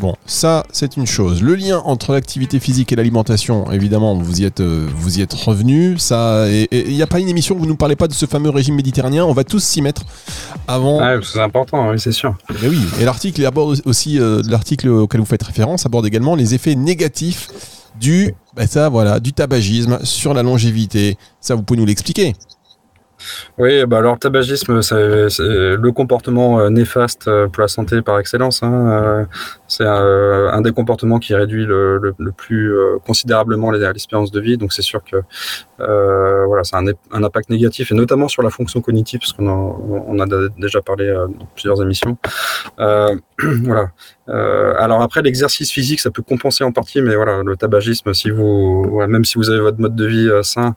Bon, 0.00 0.14
ça, 0.26 0.64
c'est 0.72 0.96
une 0.96 1.06
chose. 1.06 1.42
Le 1.42 1.54
lien 1.54 1.82
entre 1.84 2.12
l'activité 2.12 2.58
physique 2.60 2.92
et 2.92 2.96
l'alimentation, 2.96 3.70
évidemment, 3.70 4.16
vous 4.16 4.40
y 4.40 4.44
êtes, 4.44 4.60
euh, 4.60 4.88
vous 4.94 5.18
y 5.18 5.22
êtes 5.22 5.32
revenu. 5.32 5.98
Ça, 5.98 6.46
il 6.48 6.94
n'y 6.94 7.02
a 7.02 7.06
pas 7.06 7.20
une 7.20 7.28
émission 7.28 7.54
où 7.54 7.58
vous 7.58 7.64
ne 7.64 7.70
nous 7.70 7.76
parlez 7.76 7.96
pas 7.96 8.08
de 8.08 8.12
ce 8.12 8.26
fameux 8.26 8.50
régime 8.50 8.74
méditerranéen. 8.74 9.24
On 9.24 9.32
va 9.32 9.44
tous 9.44 9.62
s'y 9.62 9.82
mettre 9.82 10.02
avant. 10.66 11.00
Ah, 11.00 11.16
c'est 11.22 11.40
important, 11.40 11.90
oui, 11.90 12.00
c'est 12.00 12.12
sûr. 12.12 12.36
Et 12.62 12.68
oui, 12.68 12.80
et 13.00 13.04
l'article 13.04 13.44
aborde 13.46 13.80
aussi, 13.84 14.18
euh, 14.18 14.42
l'article 14.48 14.88
auquel 14.88 15.20
vous 15.20 15.26
faites 15.26 15.42
référence 15.42 15.86
aborde 15.86 16.06
également 16.06 16.34
les 16.34 16.54
effets 16.54 16.74
négatifs 16.74 17.48
du, 18.00 18.34
bah 18.56 18.66
ça, 18.66 18.88
voilà, 18.88 19.20
du 19.20 19.32
tabagisme 19.32 19.98
sur 20.02 20.34
la 20.34 20.42
longévité. 20.42 21.16
Ça, 21.40 21.54
vous 21.54 21.62
pouvez 21.62 21.78
nous 21.78 21.86
l'expliquer 21.86 22.34
Oui, 23.58 23.84
bah 23.86 23.98
alors 23.98 24.14
le 24.14 24.18
tabagisme, 24.18 24.82
c'est 24.82 24.94
le 24.94 25.90
comportement 25.92 26.60
euh, 26.60 26.70
néfaste 26.70 27.28
euh, 27.28 27.48
pour 27.48 27.60
la 27.62 27.68
santé 27.68 28.02
par 28.02 28.18
excellence. 28.18 28.62
Hein. 28.62 28.90
Euh, 28.90 29.24
c'est 29.68 29.84
un, 29.86 30.60
des 30.60 30.72
comportements 30.72 31.18
qui 31.18 31.34
réduit 31.34 31.64
le, 31.64 32.14
plus 32.36 32.74
considérablement 33.06 33.70
l'espérance 33.70 34.30
de 34.30 34.40
vie. 34.40 34.58
Donc 34.58 34.72
c'est 34.72 34.82
sûr 34.82 35.02
que 35.02 35.16
voilà, 35.78 36.64
c'est 36.64 36.76
un, 36.76 36.86
impact 37.12 37.48
négatif 37.50 37.90
et 37.90 37.94
notamment 37.94 38.28
sur 38.28 38.42
la 38.42 38.50
fonction 38.50 38.80
cognitive, 38.80 39.20
parce 39.20 39.32
qu'on 39.32 39.48
on 39.48 40.20
a 40.20 40.26
déjà 40.58 40.82
parlé 40.82 41.10
dans 41.12 41.46
plusieurs 41.54 41.80
émissions. 41.82 42.18
voilà. 42.78 43.90
Alors 44.28 45.02
après, 45.02 45.22
l'exercice 45.22 45.70
physique, 45.70 46.00
ça 46.00 46.10
peut 46.10 46.22
compenser 46.22 46.64
en 46.64 46.72
partie, 46.72 47.02
mais 47.02 47.16
voilà, 47.16 47.42
le 47.42 47.56
tabagisme, 47.56 48.14
si 48.14 48.30
vous, 48.30 49.00
même 49.08 49.24
si 49.24 49.36
vous 49.36 49.50
avez 49.50 49.60
votre 49.60 49.80
mode 49.80 49.94
de 49.96 50.06
vie 50.06 50.30
sain, 50.42 50.76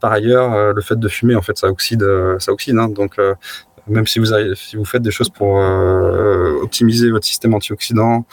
par 0.00 0.12
ailleurs, 0.12 0.72
le 0.72 0.80
fait 0.80 0.98
de 0.98 1.08
fumer, 1.08 1.34
en 1.34 1.42
fait, 1.42 1.56
ça 1.58 1.68
oxyde, 1.68 2.02
euh, 2.02 2.38
ça 2.38 2.52
oxyde. 2.52 2.78
Hein. 2.78 2.88
donc 2.88 3.18
euh, 3.18 3.34
même 3.86 4.06
si 4.06 4.20
vous, 4.20 4.84
faites 4.84 5.02
des 5.02 5.10
choses 5.10 5.30
pour 5.30 5.58
euh, 5.58 6.62
optimiser 6.62 7.10
votre 7.10 7.26
système 7.26 7.54
antioxydant, 7.54 8.24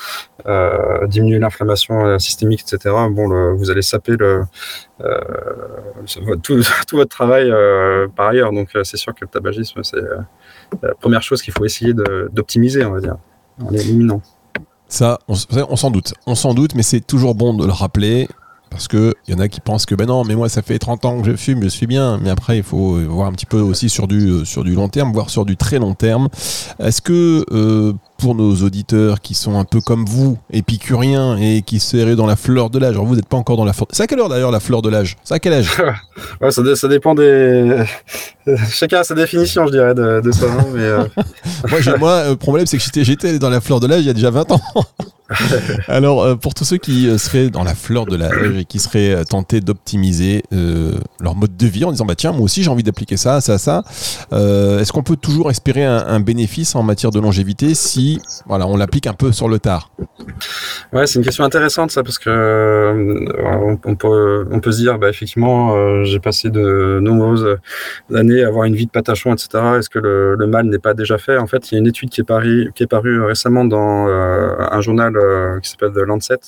diminuer 1.07 1.39
l'inflammation 1.39 2.19
systémique, 2.19 2.61
etc., 2.61 2.93
bon, 3.09 3.55
vous 3.55 3.71
allez 3.71 3.81
saper 3.81 4.17
le, 4.17 4.43
tout, 6.43 6.61
tout, 6.87 6.97
votre 6.97 7.09
travail 7.09 7.51
par 8.15 8.27
ailleurs. 8.27 8.51
Donc, 8.51 8.69
c'est 8.83 8.97
sûr 8.97 9.15
que 9.15 9.19
le 9.21 9.29
tabagisme, 9.29 9.81
c'est 9.83 10.03
la 10.83 10.93
première 10.93 11.23
chose 11.23 11.41
qu'il 11.41 11.53
faut 11.53 11.65
essayer 11.65 11.93
d'optimiser, 12.29 12.85
on 12.85 12.91
va 12.91 12.99
dire, 12.99 13.17
en 13.59 13.71
l'éliminant. 13.71 14.21
Ça, 14.89 15.19
on, 15.27 15.35
s'en 15.75 15.91
doute. 15.91 16.13
On 16.25 16.35
s'en 16.35 16.53
doute, 16.53 16.73
mais 16.75 16.83
c'est 16.83 17.01
toujours 17.01 17.35
bon 17.35 17.53
de 17.53 17.65
le 17.65 17.71
rappeler. 17.71 18.29
Parce 18.69 18.87
qu'il 18.87 19.13
y 19.27 19.33
en 19.33 19.39
a 19.39 19.47
qui 19.47 19.59
pensent 19.59 19.85
que 19.85 19.95
ben 19.95 20.05
non, 20.05 20.23
mais 20.23 20.35
moi 20.35 20.49
ça 20.49 20.61
fait 20.61 20.77
30 20.77 21.05
ans 21.05 21.21
que 21.21 21.31
je 21.31 21.35
fume, 21.35 21.63
je 21.63 21.67
suis 21.67 21.87
bien. 21.87 22.19
Mais 22.21 22.29
après, 22.29 22.57
il 22.57 22.63
faut 22.63 22.99
voir 23.07 23.27
un 23.27 23.31
petit 23.31 23.45
peu 23.45 23.59
aussi 23.59 23.89
sur 23.89 24.07
du, 24.07 24.29
euh, 24.29 24.45
sur 24.45 24.63
du 24.63 24.73
long 24.73 24.89
terme, 24.89 25.11
voire 25.11 25.29
sur 25.29 25.45
du 25.45 25.57
très 25.57 25.79
long 25.79 25.93
terme. 25.93 26.27
Est-ce 26.79 27.01
que 27.01 27.45
euh, 27.51 27.93
pour 28.17 28.35
nos 28.35 28.55
auditeurs 28.55 29.21
qui 29.21 29.33
sont 29.33 29.57
un 29.59 29.63
peu 29.63 29.79
comme 29.79 30.05
vous, 30.05 30.37
épicuriens 30.51 31.37
et 31.37 31.61
qui 31.61 31.79
seraient 31.79 32.15
dans 32.15 32.25
la 32.25 32.35
fleur 32.35 32.69
de 32.69 32.79
l'âge, 32.79 32.93
alors 32.93 33.05
vous 33.05 33.15
n'êtes 33.15 33.27
pas 33.27 33.37
encore 33.37 33.57
dans 33.57 33.65
la 33.65 33.73
fleur. 33.73 33.87
C'est 33.91 34.03
à 34.03 34.07
quelle 34.07 34.19
heure 34.19 34.29
d'ailleurs 34.29 34.51
la 34.51 34.59
fleur 34.59 34.81
de 34.81 34.89
l'âge? 34.89 35.15
C'est 35.23 35.35
à 35.35 35.39
quel 35.39 35.53
âge? 35.53 35.69
Ouais, 36.41 36.49
ça, 36.49 36.75
ça, 36.75 36.87
dépend 36.87 37.13
des. 37.13 37.83
Chacun 38.69 38.99
a 38.99 39.03
sa 39.03 39.13
définition, 39.13 39.67
je 39.67 39.71
dirais, 39.71 39.93
de, 39.93 40.19
de 40.19 40.31
ça. 40.31 40.45
Hein, 40.47 40.65
mais 40.73 40.81
euh. 40.81 41.03
moi, 41.69 41.97
moi, 41.99 42.29
le 42.29 42.35
problème, 42.35 42.65
c'est 42.65 42.77
que 42.77 43.03
j'étais 43.03 43.37
dans 43.37 43.49
la 43.51 43.61
fleur 43.61 43.79
de 43.79 43.85
l'âge 43.85 44.01
il 44.01 44.07
y 44.07 44.09
a 44.09 44.13
déjà 44.13 44.31
20 44.31 44.51
ans. 44.51 44.61
Alors, 45.87 46.23
euh, 46.23 46.35
pour 46.35 46.53
tous 46.53 46.63
ceux 46.63 46.77
qui 46.77 47.07
euh, 47.07 47.17
seraient 47.17 47.49
dans 47.49 47.63
la 47.63 47.75
fleur 47.75 48.05
de 48.05 48.15
l'âge 48.15 48.57
et 48.57 48.65
qui 48.65 48.79
seraient 48.79 49.11
euh, 49.11 49.23
tentés 49.23 49.59
d'optimiser 49.59 50.43
leur 51.19 51.35
mode 51.35 51.57
de 51.57 51.67
vie 51.67 51.83
en 51.83 51.91
disant 51.91 52.05
bah 52.05 52.15
tiens 52.15 52.31
moi 52.31 52.41
aussi 52.41 52.63
j'ai 52.63 52.69
envie 52.69 52.83
d'appliquer 52.83 53.17
ça, 53.17 53.41
ça, 53.41 53.57
ça, 53.57 53.83
est-ce 54.31 54.91
qu'on 54.91 55.03
peut 55.03 55.15
toujours 55.15 55.49
espérer 55.49 55.83
un, 55.83 56.19
bénéfice 56.19 56.75
en 56.75 56.83
matière 56.83 57.11
de 57.11 57.19
longévité 57.19 57.73
si 57.73 58.19
voilà 58.47 58.67
on 58.67 58.75
l'applique 58.75 59.07
un 59.07 59.13
peu 59.13 59.31
sur 59.31 59.47
le 59.47 59.59
tard? 59.59 59.91
Ouais, 60.93 61.07
c'est 61.07 61.19
une 61.19 61.25
question 61.25 61.43
intéressante 61.43 61.91
ça 61.91 62.03
parce 62.03 62.19
que 62.19 63.77
on, 63.85 63.95
peut 63.95 64.47
on 64.51 64.59
peut 64.59 64.71
se 64.71 64.77
dire 64.77 64.97
bah 64.97 65.09
effectivement 65.09 66.03
j'ai 66.03 66.19
passé 66.19 66.49
de 66.49 66.99
nombreuses 67.01 67.57
années 68.13 68.43
à 68.43 68.47
avoir 68.47 68.65
une 68.65 68.75
vie 68.75 68.85
de 68.85 68.91
patachon 68.91 69.33
etc. 69.33 69.49
Est-ce 69.77 69.89
que 69.89 69.99
le, 69.99 70.47
mal 70.47 70.67
n'est 70.67 70.79
pas 70.79 70.93
déjà 70.93 71.17
fait? 71.17 71.37
En 71.37 71.47
fait, 71.47 71.71
il 71.71 71.75
y 71.75 71.77
a 71.77 71.79
une 71.79 71.87
étude 71.87 72.09
qui 72.09 72.21
est 72.21 72.73
qui 72.73 72.83
est 72.83 72.87
parue 72.87 73.23
récemment 73.23 73.65
dans 73.65 74.07
un 74.07 74.81
journal 74.81 75.16
euh, 75.17 75.59
qui 75.59 75.69
s'appelle 75.69 75.91
The 75.91 75.97
Lancet, 75.97 76.39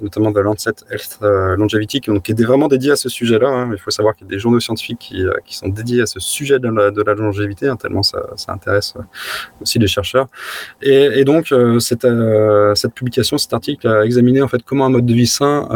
notamment 0.00 0.32
The 0.32 0.38
Lancet 0.38 0.74
Health 0.90 1.18
euh, 1.22 1.56
Longevity, 1.56 2.00
qui, 2.00 2.10
donc, 2.10 2.28
est 2.28 2.42
vraiment 2.42 2.68
dédié 2.68 2.92
à 2.92 2.96
ce 2.96 3.08
sujet-là. 3.08 3.48
Hein. 3.48 3.70
Il 3.72 3.78
faut 3.78 3.90
savoir 3.90 4.14
qu'il 4.14 4.26
y 4.26 4.30
a 4.30 4.32
des 4.32 4.38
journaux 4.38 4.60
scientifiques 4.60 4.98
qui, 4.98 5.24
euh, 5.24 5.32
qui, 5.44 5.56
sont 5.56 5.68
dédiés 5.68 6.02
à 6.02 6.06
ce 6.06 6.20
sujet 6.20 6.58
de 6.58 6.68
la, 6.68 6.90
de 6.90 7.02
longévité, 7.02 7.68
hein, 7.68 7.76
tellement 7.76 8.02
ça, 8.02 8.20
intéresse 8.48 8.94
aussi 9.60 9.78
les 9.78 9.86
chercheurs. 9.86 10.26
Et, 10.82 11.24
donc, 11.24 11.52
cette, 11.80 12.06
publication, 12.94 13.38
cet 13.38 13.52
article 13.52 13.88
a 13.88 14.04
examiné 14.04 14.40
en 14.42 14.48
fait 14.48 14.62
comment 14.64 14.86
un 14.86 14.90
mode 14.90 15.06
de 15.06 15.14
vie 15.14 15.26
sain 15.26 15.68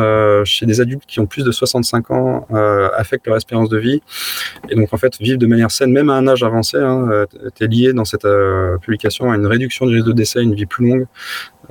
chez 0.45 0.67
des 0.67 0.81
adultes 0.81 1.05
qui 1.07 1.21
ont 1.21 1.27
plus 1.27 1.45
de 1.45 1.51
65 1.51 2.11
ans 2.11 2.47
affecte 2.97 3.27
leur 3.27 3.37
espérance 3.37 3.69
de 3.69 3.79
vie. 3.79 4.03
Et 4.69 4.75
donc, 4.75 4.93
en 4.93 4.97
fait, 4.97 5.19
vivre 5.19 5.39
de 5.39 5.47
manière 5.47 5.71
saine, 5.71 5.93
même 5.93 6.11
à 6.11 6.15
un 6.15 6.27
âge 6.29 6.43
avancé, 6.43 6.79
hein, 6.79 7.27
était 7.47 7.67
lié 7.67 7.93
dans 7.93 8.05
cette 8.05 8.27
publication 8.83 9.31
à 9.31 9.37
une 9.37 9.47
réduction 9.47 9.87
du 9.87 9.95
risque 9.95 10.07
de 10.07 10.13
décès, 10.13 10.43
une 10.43 10.55
vie 10.55 10.67
plus 10.67 10.89
longue, 10.89 11.07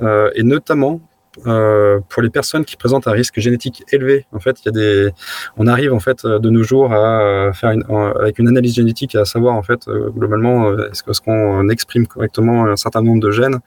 euh, 0.00 0.30
et 0.34 0.42
notamment 0.42 1.00
euh, 1.46 1.98
pour 2.10 2.20
les 2.20 2.28
personnes 2.28 2.64
qui 2.64 2.76
présentent 2.76 3.08
un 3.08 3.12
risque 3.12 3.40
génétique 3.40 3.84
élevé. 3.90 4.26
En 4.32 4.38
fait, 4.38 4.58
il 4.60 4.66
y 4.66 4.68
a 4.68 4.72
des, 4.72 5.10
on 5.56 5.66
arrive 5.66 5.94
en 5.94 6.00
fait 6.00 6.26
de 6.26 6.50
nos 6.50 6.62
jours 6.62 6.92
à 6.92 7.52
faire 7.54 7.70
une, 7.70 7.84
avec 8.20 8.38
une 8.38 8.48
analyse 8.48 8.74
génétique 8.74 9.14
à 9.14 9.24
savoir 9.24 9.54
en 9.54 9.62
fait 9.62 9.88
globalement 9.88 10.72
est-ce 10.78 11.20
qu'on 11.22 11.68
exprime 11.70 12.06
correctement 12.06 12.66
un 12.66 12.76
certain 12.76 13.02
nombre 13.02 13.20
de 13.20 13.30
gènes. 13.30 13.60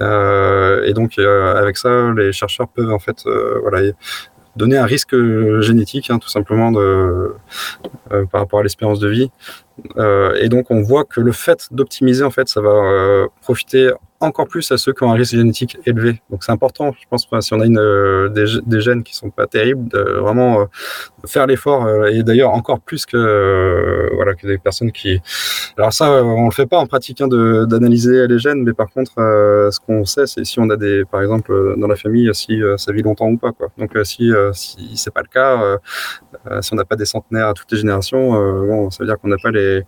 Euh, 0.00 0.84
et 0.84 0.92
donc 0.92 1.18
avec 1.18 1.78
ça, 1.78 2.12
les 2.14 2.32
chercheurs 2.32 2.68
peuvent 2.68 2.92
en 2.92 2.98
fait 2.98 3.24
voilà 3.62 3.90
donner 4.56 4.76
un 4.76 4.84
risque 4.84 5.16
génétique 5.60 6.10
hein, 6.10 6.18
tout 6.18 6.28
simplement 6.28 6.72
de, 6.72 7.32
par 8.30 8.42
rapport 8.42 8.60
à 8.60 8.62
l'espérance 8.62 8.98
de 8.98 9.08
vie. 9.08 9.30
et 10.40 10.48
donc 10.50 10.70
on 10.70 10.82
voit 10.82 11.04
que 11.04 11.20
le 11.22 11.32
fait 11.32 11.68
d'optimiser 11.70 12.22
en 12.22 12.30
fait 12.30 12.48
ça 12.48 12.60
va 12.60 13.26
profiter 13.40 13.92
encore 14.20 14.48
plus 14.48 14.70
à 14.72 14.76
ceux 14.78 14.92
qui 14.92 15.04
ont 15.04 15.12
un 15.12 15.14
risque 15.14 15.36
génétique 15.36 15.78
élevé. 15.86 16.20
Donc 16.30 16.42
c'est 16.42 16.50
important, 16.52 16.92
je 17.00 17.06
pense, 17.08 17.28
si 17.40 17.54
on 17.54 17.60
a 17.60 17.66
une, 17.66 17.78
euh, 17.78 18.28
des, 18.28 18.80
gènes 18.80 19.02
qui 19.02 19.14
sont 19.14 19.30
pas 19.30 19.46
terribles, 19.46 19.88
de 19.88 20.00
vraiment 20.00 20.62
euh, 20.62 20.64
faire 21.26 21.46
l'effort. 21.46 21.86
Euh, 21.86 22.06
et 22.06 22.22
d'ailleurs 22.22 22.50
encore 22.50 22.80
plus 22.80 23.06
que 23.06 24.10
voilà 24.14 24.34
que 24.34 24.46
des 24.46 24.58
personnes 24.58 24.90
qui. 24.90 25.20
Alors 25.76 25.92
ça, 25.92 26.10
on 26.10 26.46
le 26.46 26.50
fait 26.50 26.66
pas 26.66 26.78
en 26.78 26.86
pratiquant 26.86 27.28
d'analyser 27.28 28.26
les 28.26 28.38
gènes, 28.38 28.64
mais 28.64 28.72
par 28.72 28.90
contre, 28.90 29.12
ce 29.16 29.78
qu'on 29.80 30.04
sait, 30.04 30.26
c'est 30.26 30.44
si 30.44 30.58
on 30.58 30.68
a 30.70 30.76
des, 30.76 31.04
par 31.04 31.22
exemple, 31.22 31.76
dans 31.78 31.86
la 31.86 31.96
famille, 31.96 32.30
si 32.34 32.60
ça 32.76 32.92
vit 32.92 33.02
longtemps 33.02 33.28
ou 33.28 33.36
pas. 33.36 33.52
Quoi. 33.52 33.68
Donc 33.78 33.96
si 34.04 34.32
si 34.52 34.96
c'est 34.96 35.12
pas 35.12 35.22
le 35.22 35.28
cas, 35.28 35.78
si 36.60 36.72
on 36.72 36.76
n'a 36.76 36.84
pas 36.84 36.96
des 36.96 37.04
centenaires 37.04 37.48
à 37.48 37.54
toutes 37.54 37.70
les 37.70 37.78
générations, 37.78 38.32
bon, 38.66 38.90
ça 38.90 38.98
veut 39.00 39.06
dire 39.06 39.18
qu'on 39.18 39.28
n'a 39.28 39.36
pas 39.40 39.50
les 39.50 39.82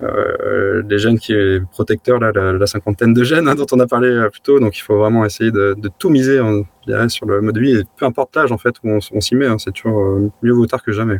les 0.00 0.98
gènes 0.98 1.18
qui 1.18 1.32
est 1.32 1.60
protecteurs 1.70 2.18
là, 2.18 2.32
la, 2.32 2.66
cinquantaine 2.66 3.14
de 3.14 3.22
gènes 3.22 3.48
hein, 3.48 3.54
on 3.76 3.80
a 3.80 3.86
parlé 3.86 4.08
euh, 4.08 4.30
plus 4.30 4.40
tôt, 4.40 4.58
donc 4.58 4.76
il 4.76 4.80
faut 4.80 4.96
vraiment 4.96 5.24
essayer 5.24 5.50
de, 5.50 5.76
tout 5.98 6.08
miser 6.08 6.38
hein, 6.38 7.08
sur 7.08 7.26
le 7.26 7.40
mode 7.40 7.54
de 7.54 7.60
vie. 7.60 7.76
Et 7.76 7.82
peu 7.96 8.06
importe 8.06 8.34
l'âge 8.34 8.52
en 8.52 8.58
fait 8.58 8.74
où 8.82 8.88
on, 8.90 9.20
s'y 9.20 9.34
met, 9.34 9.46
hein, 9.46 9.56
c'est 9.58 9.72
toujours 9.72 10.00
euh, 10.00 10.30
mieux 10.42 10.52
vaut 10.52 10.66
tard 10.66 10.82
que 10.82 10.92
jamais. 10.92 11.18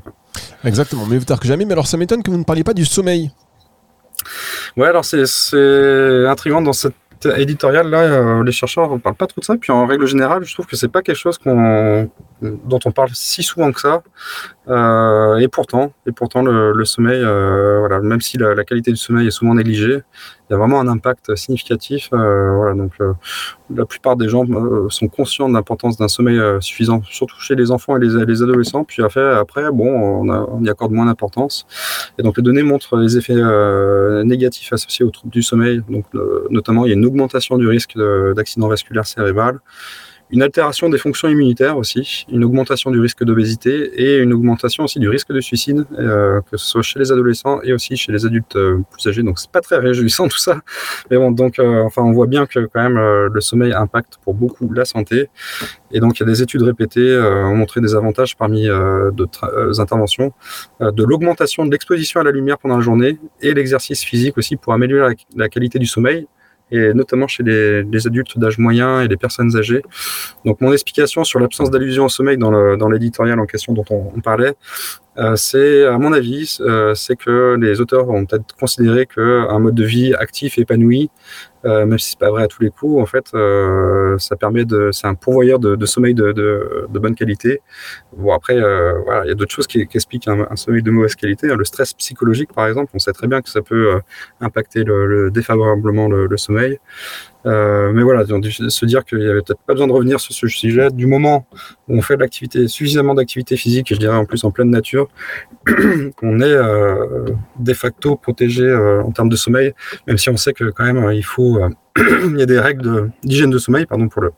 Exactement, 0.65 1.07
mieux 1.07 1.19
vaut 1.19 1.25
tard 1.25 1.41
que 1.41 1.49
jamais. 1.49 1.65
Mais 1.65 1.73
alors 1.73 1.87
ça 1.87 1.97
m'étonne 1.97 2.23
que 2.23 2.31
vous 2.31 2.39
ne 2.39 2.45
parliez 2.45 2.65
pas 2.65 2.75
du 2.75 2.85
sommeil. 2.85 3.31
Ouais, 4.77 4.89
alors 4.89 5.05
c'est 5.05 5.25
intriguant 6.27 6.63
dans 6.63 6.73
cette 6.73 6.95
éditorial 7.37 7.89
là, 7.89 8.01
euh, 8.01 8.45
les 8.45 8.53
chercheurs 8.53 8.93
ne 8.93 8.99
parlent 8.99 9.17
pas 9.17 9.27
trop 9.27 9.41
de 9.41 9.45
ça. 9.45 9.57
Puis 9.57 9.73
en 9.73 9.87
règle 9.87 10.07
générale, 10.07 10.45
je 10.45 10.55
trouve 10.55 10.67
que 10.67 10.77
c'est 10.77 10.89
pas 10.89 11.03
quelque 11.03 11.17
chose 11.17 11.39
qu'on 11.39 12.11
dont 12.43 12.79
on 12.85 12.93
parle 12.93 13.11
si 13.15 13.43
souvent 13.43 13.73
que 13.73 13.81
ça. 13.81 14.03
Euh, 14.69 15.37
et 15.37 15.47
pourtant, 15.47 15.93
et 16.07 16.13
pourtant 16.13 16.43
le, 16.43 16.85
sommeil, 16.85 17.23
euh, 17.23 17.79
voilà, 17.81 18.01
même 18.01 18.21
si 18.21 18.37
la, 18.37 18.65
qualité 18.65 18.91
du 18.91 18.97
sommeil 18.97 19.29
est 19.29 19.31
souvent 19.31 19.55
négligée, 19.55 20.01
il 20.49 20.53
y 20.53 20.55
a 20.55 20.57
vraiment 20.57 20.81
un 20.81 20.89
impact 20.89 21.37
significatif. 21.37 22.11
Euh, 22.13 22.57
voilà, 22.57 22.75
donc 22.75 22.93
la 23.75 23.87
plupart 23.87 24.17
des 24.17 24.29
gens 24.29 24.45
sont 24.89 25.09
conscients 25.09 25.49
de 25.49 25.55
l'importance 25.55 25.97
d'un 25.97 26.09
sommeil 26.09 26.41
suffisant, 26.61 27.01
surtout 27.05 27.41
chez 27.41 27.55
les 27.55 27.71
enfants 27.71 27.97
et 27.97 28.01
les, 28.01 28.25
les 28.25 28.43
adolescents. 28.43 28.85
Puis 28.85 29.03
après, 29.03 29.35
après 29.35 29.71
bon, 29.71 29.89
on, 29.89 30.29
on 30.29 30.65
y 30.65 30.69
accorde 30.69 30.93
moins 30.93 31.07
d'importance. 31.07 31.67
Et 32.19 32.23
donc 32.23 32.37
les 32.37 32.43
données 32.43 32.63
montrent 32.65 32.97
les 32.97 33.17
effets 33.17 33.35
négatifs 34.25 34.73
associés 34.73 35.05
aux 35.05 35.11
troubles 35.11 35.33
du 35.33 35.43
sommeil. 35.43 35.83
Donc 35.89 36.07
notamment, 36.51 36.87
il 36.87 36.89
y 36.89 36.93
a 36.93 36.97
une 36.97 37.07
augmentation 37.07 37.57
du 37.57 37.69
risque 37.69 37.97
d'accident 38.35 38.69
vasculaire 38.69 39.07
cérébral 39.07 39.61
une 40.31 40.43
altération 40.43 40.89
des 40.89 40.99
fonctions 40.99 41.29
immunitaires 41.29 41.77
aussi, 41.77 42.27
une 42.31 42.45
augmentation 42.45 42.91
du 42.91 42.99
risque 42.99 43.23
d'obésité 43.23 43.91
et 43.95 44.19
une 44.19 44.33
augmentation 44.33 44.85
aussi 44.85 44.99
du 44.99 45.09
risque 45.09 45.33
de 45.33 45.41
suicide, 45.41 45.87
euh, 45.99 46.41
que 46.51 46.57
ce 46.57 46.67
soit 46.67 46.83
chez 46.83 46.99
les 46.99 47.13
adolescents 47.13 47.61
et 47.63 47.73
aussi 47.73 47.97
chez 47.97 48.11
les 48.11 48.27
adultes 48.27 48.57
euh, 48.57 48.81
plus 48.91 49.09
âgés. 49.09 49.23
Donc 49.23 49.39
c'est 49.39 49.51
pas 49.51 49.61
très 49.61 49.77
réjouissant 49.77 50.27
tout 50.29 50.39
ça, 50.39 50.61
mais 51.11 51.17
bon 51.17 51.31
donc 51.31 51.59
euh, 51.59 51.83
enfin 51.85 52.03
on 52.03 52.13
voit 52.13 52.27
bien 52.27 52.47
que 52.47 52.61
quand 52.67 52.83
même 52.83 52.99
le 52.99 53.41
sommeil 53.41 53.73
impacte 53.73 54.19
pour 54.25 54.35
beaucoup 54.35 54.73
la 54.73 54.85
santé. 54.85 55.29
Et 55.93 56.01
donc 56.01 56.19
il 56.19 56.21
y 56.21 56.23
a 56.25 56.27
des 56.27 56.43
études 56.43 56.63
répétées 56.63 57.17
ont 57.17 57.55
montré 57.55 57.81
des 57.81 57.95
avantages 57.95 58.37
parmi 58.37 58.67
d'autres 59.13 59.81
interventions 59.81 60.33
de 60.81 61.05
l'augmentation 61.05 61.65
de 61.65 61.71
l'exposition 61.71 62.21
à 62.21 62.25
la 62.25 62.33
lumière 62.33 62.59
pendant 62.59 62.77
la 62.77 62.83
journée 62.83 63.19
et 63.41 63.55
l'exercice 63.55 64.03
physique 64.03 64.37
aussi 64.37 64.57
pour 64.57 64.73
améliorer 64.73 65.15
la 65.37 65.49
qualité 65.49 65.79
du 65.79 65.87
sommeil 65.87 66.27
et 66.71 66.93
notamment 66.95 67.29
chez 67.29 67.43
les, 67.43 68.07
adultes 68.07 68.39
d'âge 68.39 68.59
moyen 68.59 69.01
et 69.01 69.09
les 69.09 69.17
personnes 69.17 69.57
âgées. 69.57 69.83
Donc 70.45 70.61
mon 70.61 70.73
explication 70.73 71.25
sur 71.25 71.39
l'absence 71.39 71.71
d'allusion 71.71 72.07
au 72.07 72.09
sommeil 72.09 72.39
dans 72.39 72.89
l'éditorial 72.91 73.39
en 73.39 73.47
question 73.47 73.73
dont 73.73 73.85
on, 73.91 74.21
parlait, 74.21 74.55
c'est, 75.37 75.85
à 75.85 75.99
mon 75.99 76.13
avis, 76.13 76.59
c'est 76.95 77.17
que 77.17 77.57
les 77.61 77.81
auteurs 77.81 78.05
vont 78.05 78.27
peut-être 78.27 78.55
considérer 78.59 79.07
qu'un 79.07 79.59
mode 79.59 79.75
de 79.75 79.85
vie 79.85 80.15
actif, 80.15 80.59
épanoui, 80.59 81.11
euh, 81.56 81.56
même 81.67 81.99
si 81.99 82.11
c'est 82.11 82.19
pas 82.19 82.31
vrai 82.31 82.45
à 82.45 82.49
tous 82.49 82.63
les 82.63 82.71
coups, 82.71 83.01
en 83.01 83.07
fait, 83.07 83.27
euh, 83.35 84.19
ça 84.19 84.37
permet 84.37 84.65
de, 84.65 84.91
c'est 84.93 85.07
un 85.07 85.15
pourvoyeur 85.15 85.59
de, 85.59 85.87
sommeil 85.87 86.15
de, 86.15 86.87
bonne 86.91 87.15
qualité. 87.15 87.61
Bon 88.17 88.33
après, 88.33 88.57
euh, 88.57 88.99
voilà, 89.05 89.25
il 89.25 89.29
y 89.29 89.31
a 89.31 89.35
d'autres 89.35 89.53
choses 89.53 89.67
qui, 89.67 89.81
expliquent 89.81 90.29
un, 90.29 90.57
sommeil 90.57 90.83
de 90.83 90.91
mauvaise 90.91 91.15
qualité. 91.15 91.49
Le 91.49 91.65
stress 91.65 91.95
psychologique, 91.95 92.53
par 92.53 92.67
exemple, 92.67 92.91
on 92.95 92.99
sait 92.99 93.13
très 93.13 93.27
bien 93.27 93.43
que 93.43 93.49
ça 93.49 93.63
peut 93.63 93.95
euh, 93.95 94.01
impacter 94.41 94.85
le, 94.85 95.07
le 95.07 95.31
défavorablement 95.31 96.09
le, 96.09 96.27
le 96.27 96.37
sommeil. 96.37 96.79
Euh, 97.47 97.93
mais 97.93 98.03
voilà, 98.03 98.25
se 98.27 98.87
dire 98.87 99.05
qu'il 99.05 99.19
n'y 99.19 99.27
avait 99.27 99.43
peut-être 99.43 99.61
pas 99.67 99.75
besoin 99.75 99.87
de 99.87 99.93
revenir 99.93 100.19
sur 100.21 100.35
ce 100.35 100.49
sujet 100.49 100.91
du 100.91 101.07
moment 101.07 101.47
où 101.89 101.97
on 101.97 102.03
fait 102.03 102.17
de 102.17 102.21
l'activité, 102.21 102.67
suffisamment 102.69 103.15
d'activité 103.15 103.57
physique, 103.57 103.93
et 103.93 103.95
je 103.95 104.01
dirais 104.01 104.17
en 104.17 104.25
plus 104.25 104.45
en 104.45 104.51
pleine 104.51 104.71
nature, 104.71 105.09
qu'on 106.17 106.41
est 106.41 106.45
euh, 106.45 107.27
de 107.59 107.73
facto 107.73 108.17
protégé 108.17 108.65
euh, 108.65 109.03
en 109.03 109.13
termes 109.13 109.29
de 109.29 109.37
sommeil, 109.37 109.75
même 110.07 110.19
si 110.19 110.29
on 110.29 110.37
sait 110.37 110.53
que 110.53 110.65
quand 110.71 110.85
même 110.85 111.13
il 111.13 111.25
faut, 111.25 111.61
il 111.97 112.37
y 112.39 112.43
a 112.43 112.47
des 112.47 112.59
règles 112.59 113.11
d'hygiène 113.23 113.51
de, 113.51 113.55
de, 113.55 113.59
sommeil, 113.59 113.87
pardon 113.87 114.09
pour 114.09 114.23
le, 114.23 114.33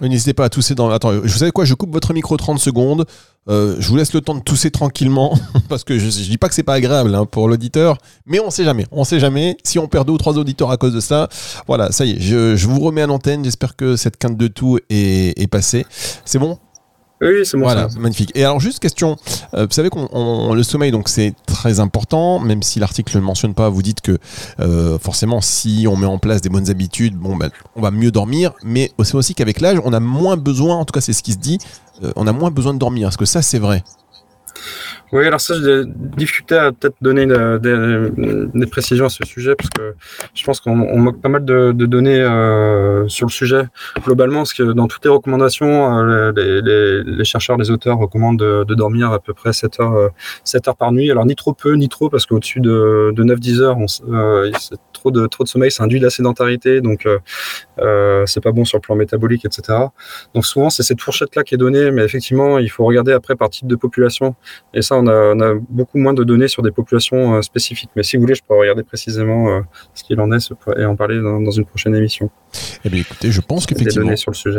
N'hésitez 0.00 0.34
pas 0.34 0.44
à 0.44 0.48
tousser 0.48 0.74
dans. 0.74 0.90
Attends, 0.90 1.12
vous 1.20 1.28
savez 1.28 1.52
quoi 1.52 1.64
Je 1.64 1.74
coupe 1.74 1.92
votre 1.92 2.12
micro 2.12 2.36
30 2.36 2.58
secondes. 2.58 3.06
Euh, 3.48 3.76
je 3.78 3.88
vous 3.88 3.96
laisse 3.96 4.12
le 4.14 4.20
temps 4.20 4.34
de 4.34 4.40
tousser 4.40 4.70
tranquillement 4.70 5.38
parce 5.68 5.84
que 5.84 5.98
je, 5.98 6.08
je 6.08 6.28
dis 6.28 6.38
pas 6.38 6.48
que 6.48 6.54
c'est 6.54 6.62
pas 6.62 6.74
agréable 6.74 7.14
hein, 7.14 7.26
pour 7.26 7.48
l'auditeur, 7.48 7.98
mais 8.26 8.40
on 8.40 8.50
sait 8.50 8.64
jamais. 8.64 8.86
On 8.90 9.04
sait 9.04 9.20
jamais 9.20 9.56
si 9.64 9.78
on 9.78 9.86
perd 9.86 10.06
deux 10.06 10.14
ou 10.14 10.18
trois 10.18 10.38
auditeurs 10.38 10.70
à 10.70 10.76
cause 10.76 10.94
de 10.94 11.00
ça. 11.00 11.28
Voilà, 11.66 11.92
ça 11.92 12.04
y 12.04 12.12
est, 12.12 12.20
je, 12.20 12.66
vous 12.66 12.80
remets 12.80 13.02
à 13.02 13.06
l'antenne. 13.06 13.44
J'espère 13.44 13.76
que 13.76 13.96
cette 13.96 14.16
quinte 14.16 14.36
de 14.36 14.48
tout 14.48 14.78
est 14.88 15.50
passée. 15.50 15.86
C'est 16.24 16.38
bon? 16.38 16.58
Oui, 17.20 17.44
c'est 17.46 17.56
bon. 17.56 17.64
Voilà, 17.64 17.88
ça. 17.88 17.98
magnifique. 17.98 18.32
Et 18.34 18.44
alors, 18.44 18.60
juste 18.60 18.80
question. 18.80 19.16
Euh, 19.54 19.66
vous 19.66 19.72
savez 19.72 19.88
qu'on 19.88 20.54
le 20.54 20.62
sommeil, 20.62 20.90
donc 20.90 21.08
c'est 21.08 21.34
très 21.46 21.80
important, 21.80 22.38
même 22.38 22.62
si 22.62 22.78
l'article 22.78 23.16
ne 23.16 23.20
le 23.20 23.26
mentionne 23.26 23.54
pas. 23.54 23.68
Vous 23.68 23.82
dites 23.82 24.00
que 24.00 24.18
euh, 24.60 24.98
forcément, 24.98 25.40
si 25.40 25.86
on 25.88 25.96
met 25.96 26.06
en 26.06 26.18
place 26.18 26.40
des 26.40 26.48
bonnes 26.48 26.70
habitudes, 26.70 27.14
bon, 27.14 27.36
ben, 27.36 27.50
on 27.76 27.82
va 27.82 27.90
mieux 27.90 28.10
dormir. 28.10 28.52
Mais 28.62 28.92
c'est 29.02 29.14
aussi 29.14 29.34
qu'avec 29.34 29.60
l'âge, 29.60 29.78
on 29.84 29.92
a 29.92 30.00
moins 30.00 30.36
besoin. 30.36 30.76
En 30.76 30.84
tout 30.84 30.92
cas, 30.92 31.00
c'est 31.00 31.12
ce 31.12 31.22
qui 31.22 31.32
se 31.32 31.38
dit. 31.38 31.58
Euh, 32.02 32.12
on 32.16 32.26
a 32.26 32.32
moins 32.32 32.50
besoin 32.50 32.74
de 32.74 32.78
dormir. 32.78 33.08
Est-ce 33.08 33.18
que 33.18 33.24
ça, 33.24 33.42
c'est 33.42 33.58
vrai? 33.58 33.84
Oui, 35.12 35.26
alors 35.26 35.40
ça, 35.40 35.54
j'ai 35.54 35.84
des 35.84 35.92
difficultés 36.16 36.56
à 36.56 36.72
peut-être 36.72 36.96
donner 37.00 37.26
des, 37.26 38.66
précisions 38.66 39.06
à 39.06 39.08
ce 39.08 39.24
sujet 39.24 39.54
parce 39.54 39.70
que 39.70 39.94
je 40.34 40.44
pense 40.44 40.60
qu'on 40.60 40.74
manque 40.74 41.20
pas 41.20 41.28
mal 41.28 41.44
de, 41.44 41.72
données 41.72 42.20
euh, 42.20 43.06
sur 43.08 43.26
le 43.26 43.30
sujet. 43.30 43.64
Globalement, 44.04 44.38
parce 44.38 44.54
que 44.54 44.62
dans 44.62 44.88
toutes 44.88 45.04
les 45.04 45.10
recommandations, 45.10 45.98
euh, 45.98 46.32
les, 47.06 47.24
chercheurs, 47.24 47.56
les 47.56 47.70
auteurs 47.70 47.98
recommandent 47.98 48.38
de, 48.38 48.74
dormir 48.74 49.12
à 49.12 49.20
peu 49.20 49.34
près 49.34 49.52
7 49.52 49.80
heures, 49.80 50.10
7 50.42 50.68
heures 50.68 50.76
par 50.76 50.90
nuit. 50.90 51.10
Alors 51.10 51.26
ni 51.26 51.36
trop 51.36 51.52
peu, 51.52 51.74
ni 51.74 51.88
trop, 51.88 52.08
parce 52.08 52.26
qu'au-dessus 52.26 52.60
de, 52.60 53.12
de 53.14 53.22
9-10 53.22 53.60
heures, 53.60 53.78
on, 53.78 53.86
euh, 54.10 54.50
trop 54.92 55.10
de, 55.10 55.26
trop 55.26 55.44
de 55.44 55.48
sommeil, 55.48 55.70
ça 55.70 55.84
induit 55.84 55.98
de 55.98 56.04
la 56.04 56.10
sédentarité, 56.10 56.80
donc 56.80 57.06
euh, 57.78 58.24
c'est 58.26 58.42
pas 58.42 58.52
bon 58.52 58.64
sur 58.64 58.78
le 58.78 58.82
plan 58.82 58.94
métabolique, 58.94 59.44
etc. 59.44 59.78
Donc 60.34 60.46
souvent, 60.46 60.70
c'est 60.70 60.82
cette 60.82 61.00
fourchette-là 61.00 61.42
qui 61.42 61.54
est 61.54 61.58
donnée, 61.58 61.90
mais 61.90 62.02
effectivement, 62.04 62.58
il 62.58 62.70
faut 62.70 62.84
regarder 62.84 63.12
après 63.12 63.36
par 63.36 63.50
type 63.50 63.66
de 63.66 63.76
population. 63.76 64.34
Et 64.72 64.82
ça, 64.82 64.93
on 64.96 65.06
a, 65.40 65.54
beaucoup 65.68 65.98
moins 65.98 66.14
de 66.14 66.24
données 66.24 66.48
sur 66.48 66.62
des 66.62 66.70
populations 66.70 67.34
euh, 67.34 67.42
spécifiques. 67.42 67.90
Mais 67.96 68.02
si 68.02 68.16
vous 68.16 68.22
voulez, 68.22 68.34
je 68.34 68.42
peux 68.46 68.54
regarder 68.54 68.82
précisément 68.82 69.48
euh, 69.48 69.60
ce 69.94 70.04
qu'il 70.04 70.20
en 70.20 70.30
est 70.32 70.52
et 70.76 70.84
en 70.84 70.96
parler 70.96 71.20
dans, 71.20 71.50
une 71.50 71.64
prochaine 71.64 71.94
émission. 71.94 72.30
Eh 72.84 72.88
bien, 72.90 73.00
écoutez, 73.00 73.32
je 73.32 73.40
pense 73.40 73.66
qu'effectivement, 73.66 74.12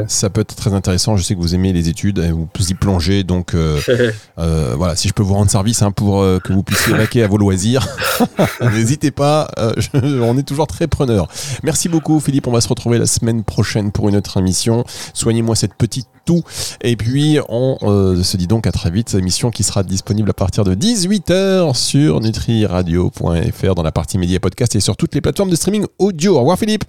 ça 0.08 0.30
peut 0.30 0.42
être 0.42 0.56
très 0.56 0.74
intéressant. 0.74 1.18
Je 1.18 1.24
sais 1.24 1.36
que 1.36 1.40
vous 1.40 1.56
aimez 1.56 1.74
les 1.74 1.90
études, 1.90 2.20
vous 2.20 2.48
y 2.70 2.74
plongez, 2.74 3.24
donc 3.24 3.54
euh, 3.54 3.80
euh, 4.40 4.74
voilà, 4.78 4.96
si 4.96 5.08
je 5.08 5.14
peux 5.14 5.24
vous 5.24 5.34
rendre 5.34 5.52
service 5.52 5.82
hein, 5.82 5.92
pour 5.92 6.22
euh, 6.22 6.40
que 6.40 6.54
vous 6.54 6.64
puissiez 6.64 6.94
vaquer 6.98 7.24
à 7.24 7.28
vos 7.28 7.38
loisirs, 7.38 7.88
n'hésitez 8.62 9.12
pas. 9.12 9.50
Je, 9.78 10.22
on 10.22 10.38
est 10.38 10.44
toujours 10.44 10.68
très 10.68 10.88
preneur. 10.88 11.28
Merci 11.64 11.90
beaucoup, 11.90 12.20
Philippe. 12.20 12.48
On 12.48 12.52
va 12.52 12.62
se 12.62 12.68
retrouver 12.68 12.98
la 12.98 13.06
semaine 13.06 13.44
prochaine 13.44 13.92
pour 13.92 14.10
une 14.10 14.16
autre 14.16 14.38
émission. 14.38 14.86
Soignez-moi 15.14 15.56
cette 15.56 15.76
petite 15.76 16.08
tout. 16.26 16.42
Et 16.82 16.96
puis, 16.96 17.38
on 17.50 17.78
se 18.24 18.36
dit 18.38 18.48
donc 18.48 18.66
à 18.66 18.72
très 18.72 18.90
vite. 18.90 19.14
Émission 19.14 19.52
qui 19.52 19.62
sera 19.62 19.84
disponible 19.84 20.32
à 20.32 20.34
partir 20.34 20.64
de 20.64 20.74
18h 20.74 21.76
sur 21.76 22.20
nutriradio.fr 22.20 23.76
dans 23.76 23.84
la 23.84 23.92
partie 23.92 24.18
média 24.18 24.40
podcast 24.40 24.76
et 24.76 24.80
sur 24.80 24.98
toutes 24.98 25.14
les 25.14 25.22
plateformes 25.22 25.52
de 25.52 25.56
streaming 25.56 25.86
audio. 26.00 26.36
Au 26.36 26.40
revoir, 26.40 26.58
Philippe. 26.58 26.84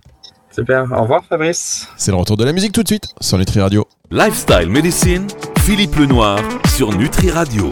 Super. 0.56 0.90
Au 0.90 1.02
revoir, 1.02 1.22
Fabrice. 1.22 1.86
C'est 1.98 2.10
le 2.10 2.16
retour 2.16 2.38
de 2.38 2.44
la 2.44 2.54
musique 2.54 2.72
tout 2.72 2.82
de 2.82 2.88
suite 2.88 3.08
sur 3.20 3.36
Nutri 3.36 3.60
Radio. 3.60 3.86
Lifestyle 4.10 4.70
Medicine, 4.70 5.26
Philippe 5.58 5.96
Lenoir 5.96 6.38
sur 6.74 6.96
Nutri 6.96 7.30
Radio. 7.30 7.62